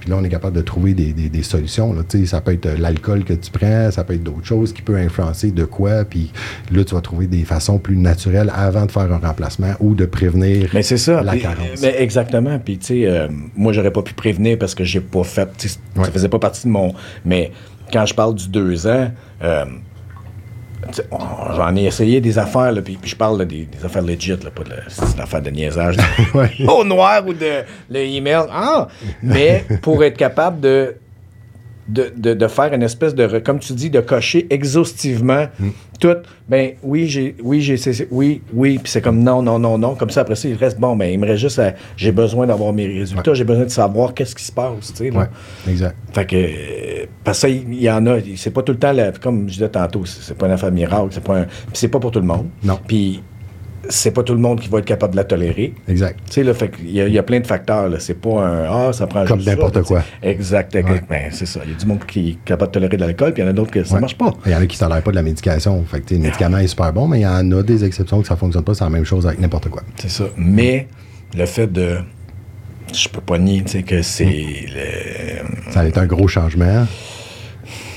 [0.00, 2.52] Puis là, on est capable de trouver des, des- des solutions, là, tu ça peut
[2.52, 5.64] être euh, l'alcool que tu prends, ça peut être d'autres choses qui peut influencer de
[5.64, 6.30] quoi, puis
[6.70, 10.04] là, tu vas trouver des façons plus naturelles avant de faire un remplacement ou de
[10.04, 11.22] prévenir Mais c'est ça.
[11.22, 11.80] la Puis, carence.
[11.82, 12.58] mais exactement.
[12.58, 15.48] Puis, tu sais, euh, moi, j'aurais pas pu prévenir parce que j'ai pas fait.
[15.56, 16.04] tu sais, Ouais.
[16.04, 16.92] Ça faisait pas partie de mon.
[17.24, 17.52] Mais
[17.92, 19.10] quand je parle du deux ans,
[19.42, 19.93] euh, tu
[21.56, 24.30] j'en ai essayé des affaires, là, puis, puis je parle là, des, des affaires legit,
[24.30, 25.96] là, pas de c'est une affaire de niaisage.
[26.34, 26.50] Ouais.
[26.66, 28.46] Au noir ou de le email.
[28.50, 28.88] Ah!
[29.22, 30.96] Mais pour être capable de
[31.88, 35.68] de, de, de faire une espèce de, comme tu dis, de cocher exhaustivement Mm.
[36.00, 36.16] tout.
[36.48, 37.76] Ben oui, j'ai, oui, j'ai,
[38.10, 39.94] oui, oui, puis c'est comme non, non, non, non.
[39.94, 40.96] Comme ça, après ça, il reste bon.
[40.96, 44.12] Ben il me reste juste, à- j'ai besoin d'avoir mes résultats, j'ai besoin de savoir
[44.14, 45.10] qu'est-ce qui se passe, tu sais.
[45.16, 45.26] Ouais,
[45.68, 45.96] exact.
[46.12, 48.92] Fait que, euh, parce que ça, il y en a, c'est pas tout le temps,
[48.92, 51.88] la- comme je disais tantôt, c'est c'est pas une affaire miracle, c'est pas un- c'est
[51.88, 52.46] pas pour tout le monde.
[52.62, 52.78] Non.
[52.86, 53.22] Puis
[53.88, 55.74] c'est pas tout le monde qui va être capable de la tolérer.
[55.88, 56.18] Exact.
[56.26, 57.98] Tu sais, là, fait qu'il y, a- il y a plein de facteurs, là.
[58.00, 60.02] C'est pas un Ah, ça prend Comme n'importe quoi.
[60.22, 61.06] Exact, exact.
[61.08, 61.60] Ben, c'est ça.
[61.64, 63.48] Il y a du monde qui est capable de tolérer de l'alcool, puis il y
[63.48, 64.00] en a d'autres que ça Ouais.
[64.00, 64.32] marche pas.
[64.46, 65.84] Il y en a qui ne tolèrent pas de la médication.
[65.84, 68.26] Fait que, le médicament est super bon, mais il y en a des exceptions que
[68.28, 68.74] ça ne fonctionne pas.
[68.74, 69.82] C'est la même chose avec n'importe quoi.
[69.96, 70.24] C'est ça.
[70.36, 70.88] Mais
[71.36, 71.98] le fait de.
[72.94, 74.24] Je peux pas nier, tu sais, que c'est.
[74.24, 76.86] le- Ça a été un gros changement.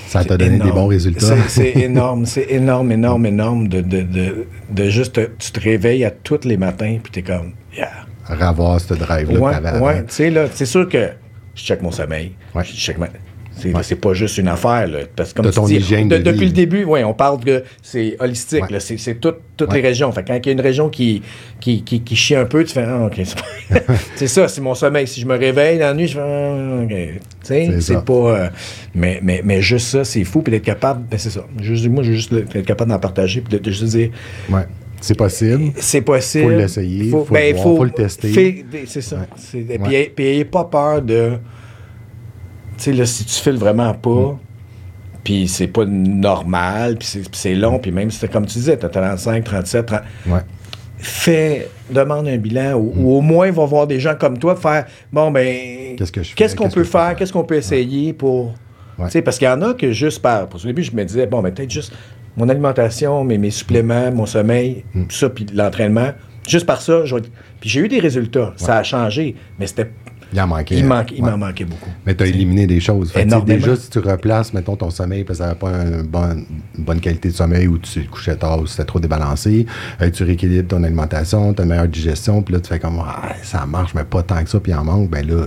[0.07, 0.69] Ça t'a donné énorme.
[0.69, 1.35] des bons résultats.
[1.47, 5.13] C'est- énorme, c'est énorme, énorme, énorme de, de, de, de juste.
[5.13, 7.53] te- tu te réveilles à tous les matins, puis t'es comme.
[7.75, 7.89] Yeah.
[8.25, 9.99] Ravoir ce drive-là Ouais, ouais.
[10.05, 11.09] Tu sais, là, c'est sûr que
[11.55, 12.33] je check mon sommeil.
[12.55, 12.63] Ouais.
[12.63, 13.07] Je check ma.
[13.59, 13.95] C'est Ouais.
[13.99, 14.99] pas juste une affaire, là.
[15.15, 17.43] Parce que comme tu ton dis, hygiène de- de depuis le début, ouais, on parle
[17.43, 18.79] que c'est holistique, Ouais.
[18.79, 20.11] C'est c'est tout- toutes les régions.
[20.11, 21.21] Fait quand il y a une région qui,
[21.59, 23.19] qui, qui, qui chie un peu, tu fais, ah, OK.
[24.15, 25.07] c'est ça, c'est mon sommeil.
[25.07, 27.81] Si je me réveille dans la nuit, je fais, ah, OK.
[27.81, 28.13] C'est pas.
[28.13, 28.49] euh,
[28.93, 30.41] mais, mais, mais juste ça, c'est fou.
[30.41, 31.45] Puis d'être capable, ben c'est ça.
[31.61, 34.09] Juste, moi, je veux juste être capable d'en partager, puis de, de juste dire,
[34.49, 34.61] Ouais.
[34.99, 35.73] C'est possible.
[35.75, 36.45] c'est possible.
[36.53, 38.65] Faut l'essayer, faut le ben, voir, faut le tester.
[38.87, 39.27] c'est ça.
[39.51, 40.11] Puis, Ouais.
[40.15, 41.33] puis ayez pas peur de.
[42.77, 44.37] Tu sais, là, si tu files vraiment pas, Mm.
[45.23, 49.43] puis c'est pas normal, puis c'est- long, puis même si comme tu disais, t'as 35,
[49.43, 50.39] 37, 30, Ouais.
[50.97, 54.85] fais, demande un bilan, ou, ou au moins va voir des gens comme toi faire,
[55.11, 56.35] bon, ben, Qu'est-ce que je fais?
[56.35, 58.53] qu'est-ce qu'on Qu'est-ce peut que je peux faire, qu'est-ce qu'on peut essayer pour.
[58.97, 59.21] Ouais.
[59.21, 60.47] Parce qu'il y en a que juste par.
[60.47, 61.93] Parce qu'au début, je me disais, bon, ben, peut-être juste
[62.35, 65.03] mon alimentation, mes, mes suppléments, mon sommeil, Mm.
[65.05, 66.09] tout ça, puis l'entraînement.
[66.47, 67.01] Juste par ça,
[67.59, 68.53] puis j'ai eu des résultats.
[68.55, 69.91] Ça a changé, mais c'était.
[70.33, 70.75] Il en manquait.
[70.77, 71.31] Il, manque, il Ouais.
[71.31, 71.89] m'en manquait beaucoup.
[72.05, 73.11] Mais tu as éliminé des choses.
[73.11, 76.43] Fait tu déjà, si tu replaces, mettons, ton sommeil parce que ça n'avait pas une
[76.83, 79.65] bonne qualité de sommeil ou tu te couchais tard ou c'était trop débalancé,
[80.01, 82.99] euh, tu rééquilibres ton alimentation, tu as une meilleure digestion, puis là, tu fais comme,
[83.05, 85.45] ah, ça marche, mais pas tant que ça, puis il en manque, ben là,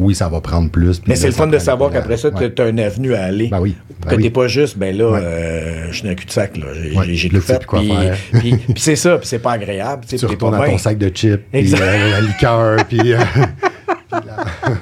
[0.00, 1.00] oui, ça va prendre plus.
[1.06, 3.48] Mais c'est le fun de savoir qu'après ça, tu as une avenue à aller.
[3.48, 4.22] Ben oui, ben que oui.
[4.24, 5.20] t'es pas juste, ben là, Ouais.
[5.22, 6.66] euh, je suis dans un cul-de-sac, là.
[6.74, 7.60] J'ai Ouais, tout fait.
[7.68, 7.92] Puis,
[8.40, 10.04] puis- puis c'est ça, puis c'est pas agréable.
[10.08, 13.12] Tu retournes pas à ton sac de chips, puis euh, la liqueur, puis...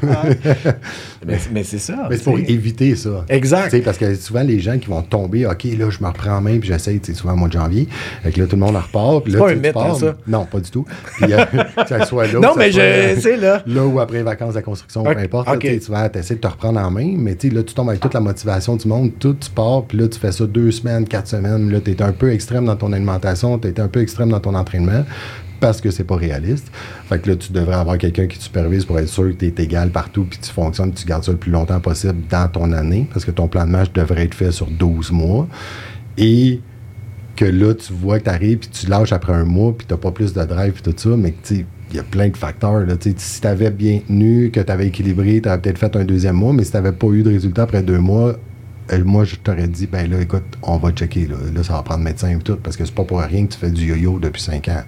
[0.04, 0.72] euh,
[1.26, 2.06] Mais, mais c'est ça.
[2.08, 3.24] Mais c'est pour éviter ça.
[3.28, 3.82] Exact.
[3.84, 6.58] Parce que souvent, les gens qui vont tomber, OK, là, je me reprends en main,
[6.58, 7.88] puis j'essaye, tu sais, souvent au mois de janvier.
[8.22, 9.24] Fait que là, tout le monde en repart.
[9.24, 9.96] Puis là, pas tu un mythe, hein, pars.
[9.96, 10.14] ça?
[10.26, 10.86] Non, pas du tout.
[11.20, 11.44] Puis, euh,
[11.82, 12.38] que ça soit là.
[12.40, 13.62] Non, mais je- euh, sais, là.
[13.66, 15.48] Là ou après vacances de la construction, peu importe.
[15.48, 15.60] là, ok.
[15.60, 18.00] tu tu essaies de te reprendre en main, mais tu sais, là, tu tombes avec
[18.00, 21.06] toute la motivation du monde, tout, tu pars, puis là, tu fais ça deux semaines,
[21.06, 21.70] quatre semaines.
[21.70, 24.40] Là, tu es un peu extrême dans ton alimentation, tu es un peu extrême dans
[24.40, 25.04] ton entraînement
[25.60, 26.70] parce que c'est pas réaliste.
[27.08, 29.46] Fait que là, tu devrais avoir quelqu'un qui te supervise pour être sûr que tu
[29.46, 32.72] es égal partout, puis tu fonctionnes, tu gardes ça le plus longtemps possible dans ton
[32.72, 35.48] année, parce que ton plan de match devrait être fait sur 12 mois.
[36.16, 36.60] Et
[37.36, 39.96] que là, tu vois que tu arrives, puis tu lâches après un mois, puis tu
[39.96, 42.80] pas plus de drive, puis tout ça, mais tu il y a plein de facteurs.
[42.80, 46.04] Là, si tu avais bien tenu, que tu avais équilibré, tu avais peut-être fait un
[46.04, 48.36] deuxième mois, mais si tu n'avais pas eu de résultat après deux mois,
[48.92, 51.26] euh, moi, je t'aurais dit, ben là, écoute, on va checker.
[51.26, 53.52] Là, Là, ça va prendre médecin et tout, parce que c'est pas pour rien que
[53.52, 54.82] tu fais du yo-yo depuis cinq ans.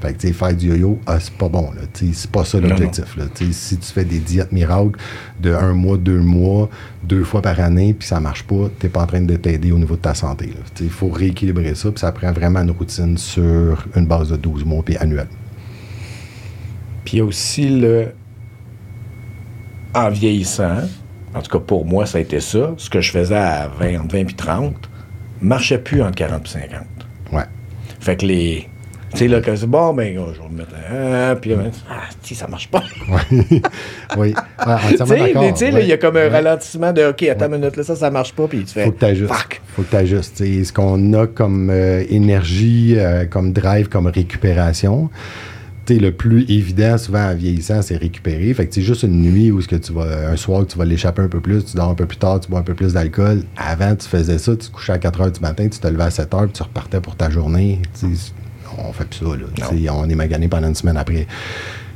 [0.00, 3.16] Fait que, tu sais, faire du yo-yo, ah, c'est pas bon, c'est pas ça l'objectif,
[3.50, 4.98] si tu fais des diètes miracles
[5.40, 6.68] de un mois, deux mois,
[7.02, 9.78] deux fois par année, puis ça marche pas, t'es pas en train de t'aider au
[9.78, 13.86] niveau de ta santé, il faut rééquilibrer ça, puis ça prend vraiment une routine sur
[13.96, 15.28] une base de 12 mois, puis annuelle.
[17.04, 18.12] Puis il y a aussi le.
[19.94, 20.82] En vieillissant,
[21.34, 22.74] en tout cas pour moi, ça a été ça.
[22.76, 24.90] Ce que je faisais à 20, entre 20 et 30
[25.40, 26.70] marchait plus entre 40 et 50.
[27.32, 27.44] Ouais.
[28.00, 28.68] Fait que les.
[29.12, 31.34] Tu sais, là, quand c'est bon, ben, je vais me mettre un.
[31.36, 32.82] Puis là, ben, ah, si, ça marche pas.
[33.08, 33.54] oui.
[34.16, 34.34] oui.
[35.52, 37.96] Tu sais, il y a comme un ralentissement de OK, attends une minute, là, ça,
[37.96, 38.46] ça marche pas.
[38.46, 38.84] Puis tu fais.
[38.84, 39.32] faut que tu ajustes.
[39.32, 39.60] Fuck.
[39.74, 40.36] faut que tu ajustes.
[40.36, 45.08] Tu sais, Ce qu'on a comme euh, énergie, euh, comme drive, comme récupération,
[45.86, 48.52] tu sais, le plus évident, souvent en vieillissant, c'est récupérer.
[48.52, 50.84] Fait que c'est juste une nuit où ce que tu vas, un soir, tu vas
[50.84, 52.92] l'échapper un peu plus, tu dors un peu plus tard, tu bois un peu plus
[52.92, 53.42] d'alcool.
[53.56, 56.04] Avant, tu faisais ça, tu te couchais à 4 heures du matin, tu te levais
[56.04, 57.80] à 7 heures, puis tu repartais pour ta journée.
[58.88, 59.92] On fait plus ça, là.
[59.94, 61.26] On est magané pendant une semaine après.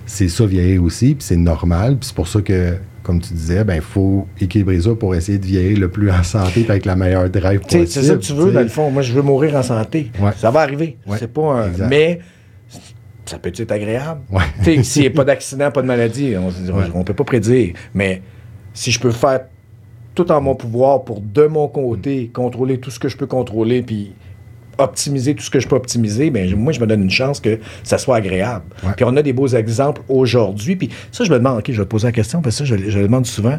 [0.06, 1.96] C'est ça vieillir aussi, puis c'est normal.
[1.98, 5.38] Puis c'est pour ça que, comme tu disais, ben il faut équilibrer ça pour essayer
[5.38, 7.86] de vieillir le plus en santé, avec la meilleure drive Tu sais, possible.
[7.86, 8.54] c'est ça que tu veux, tu sais.
[8.54, 8.90] dans le fond.
[8.90, 10.10] Moi, je veux mourir en santé.
[10.20, 10.32] Ouais.
[10.36, 10.98] Ça va arriver.
[11.06, 11.16] Ouais.
[11.18, 11.88] C'est pas un.
[11.88, 12.20] Mais
[13.24, 14.20] ça peut être agréable?
[14.30, 14.82] Ouais.
[14.82, 17.74] S'il n'y a pas d'accident, pas de maladie, on ne peut pas prédire.
[17.94, 18.20] Mais
[18.74, 19.42] si je peux faire
[20.14, 23.82] tout en mon pouvoir pour, de mon côté, contrôler tout ce que je peux contrôler,
[23.82, 24.12] puis
[24.84, 27.58] optimiser tout ce que je peux optimiser, ben, moi, je me donne une chance que
[27.82, 28.64] ça soit agréable.
[28.82, 28.92] Ouais.
[28.96, 30.76] Puis on a des beaux exemples aujourd'hui.
[30.76, 32.76] Puis ça, je me demande, OK, je vais te poser la question, parce que ça,
[32.76, 33.58] je, je le demande souvent,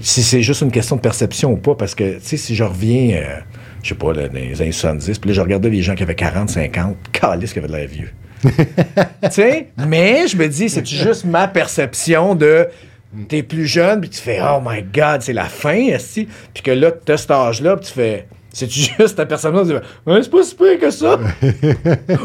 [0.00, 2.64] si c'est juste une question de perception ou pas, parce que, tu sais, si je
[2.64, 3.40] reviens, euh,
[3.82, 6.02] je sais pas, là, dans les années 70, puis là, je regardais les gens qui
[6.02, 8.10] avaient 40, 50, calice qui avaient de l'air vieux.
[8.44, 8.50] tu
[9.30, 12.68] sais, mais je me dis, c'est juste ma perception de
[13.28, 15.88] t'es plus jeune, puis tu fais, oh my God, c'est la fin.
[16.14, 19.74] Puis que là, t'as cet âge-là, puis tu fais, C'est juste ta personne qui dit
[20.06, 21.18] c'est pas si pire que ça.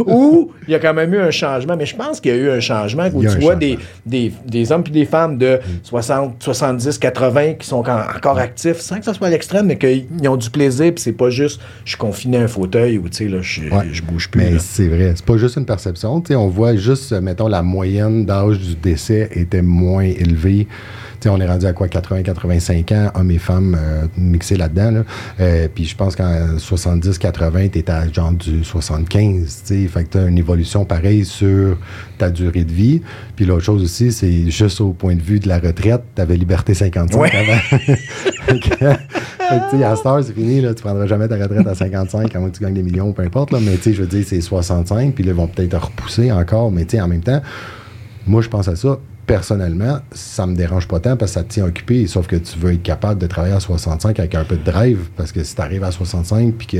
[0.05, 2.37] Ou il y a quand même eu un changement, mais je pense qu'il y a
[2.37, 6.41] eu un changement où tu vois des, des, des hommes puis des femmes de 60,
[6.41, 10.05] 70, 80 qui sont en- encore actifs, sans que ça soit à l'extrême, mais qu'ils
[10.27, 13.17] ont du plaisir, puis c'est pas juste je suis confiné à un fauteuil ou tu
[13.17, 13.85] sais, là, je, Ouais.
[13.91, 14.41] je bouge plus.
[14.41, 16.21] Mais c'est vrai, c'est pas juste une perception.
[16.31, 20.67] On voit juste, mettons, la moyenne d'âge du décès était moins élevée.
[21.29, 24.91] On est rendu à quoi, 80-85 ans, hommes et femmes euh, mixés là-dedans.
[24.91, 25.03] Là.
[25.39, 29.63] Euh, puis je pense qu'en 70-80, tu à genre du 75.
[29.67, 29.87] tu sais.
[29.87, 31.77] Fait que tu as une évolution pareille sur
[32.17, 33.01] ta durée de vie.
[33.35, 36.37] Puis l'autre chose aussi, c'est juste au point de vue de la retraite, tu avais
[36.37, 37.31] Liberté 55 Ouais.
[37.35, 37.95] avant.
[38.47, 42.35] Fait que, à cette heure, c'est fini, là, tu prendras jamais ta retraite à 55,
[42.35, 44.41] à moins que tu gagnes des millions, peu importe, là, mais je veux dire, c'est
[44.41, 47.41] 65, puis là, ils vont peut-être repousser encore, mais tu sais, en même temps,
[48.25, 51.49] moi, je pense à ça, personnellement, ça me dérange pas tant parce que ça te
[51.49, 54.55] tient occupé, sauf que tu veux être capable de travailler à 65 avec un peu
[54.57, 56.77] de drive, parce que si tu arrives à 65, puis que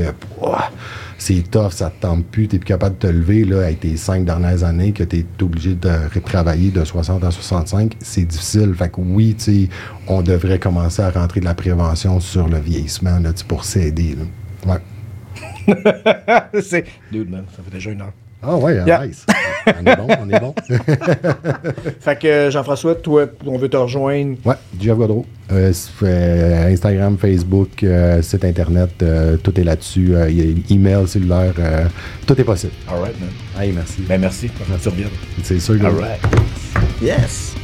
[1.18, 3.96] c'est tough, ça te tente plus, tu plus capable de te lever, là, avec tes
[3.96, 8.74] cinq dernières années, que tu es obligé de retravailler de 60 à 65, c'est difficile.
[8.74, 9.68] Fait que oui, tu
[10.06, 14.16] on devrait commencer à rentrer de la prévention sur le vieillissement, là, pour s'aider.
[14.66, 14.78] Ouais.
[16.62, 16.84] c'est.
[17.10, 18.12] Dude, man, ça fait déjà une heure.
[18.42, 19.06] Ah ouais, Yeah.
[19.06, 19.26] nice.
[19.66, 20.54] On est bon, on est bon.
[22.00, 24.36] Fait que euh, Jean-François, toi, on veut te rejoindre.
[24.44, 25.26] Ouais, Jeff Godreau.
[25.52, 30.14] Euh, euh, Instagram, Facebook, euh, site internet, euh, tout est là-dessus.
[30.14, 30.40] Euh, il y
[30.70, 31.84] a email, cellulaire, euh,
[32.26, 32.72] tout est possible.
[32.88, 33.30] All right, man.
[33.60, 34.02] Hey, merci.
[34.08, 34.50] Ben merci.
[34.82, 35.06] Tu reviens.
[35.42, 36.20] C'est sûr que All right.
[37.00, 37.54] Yes.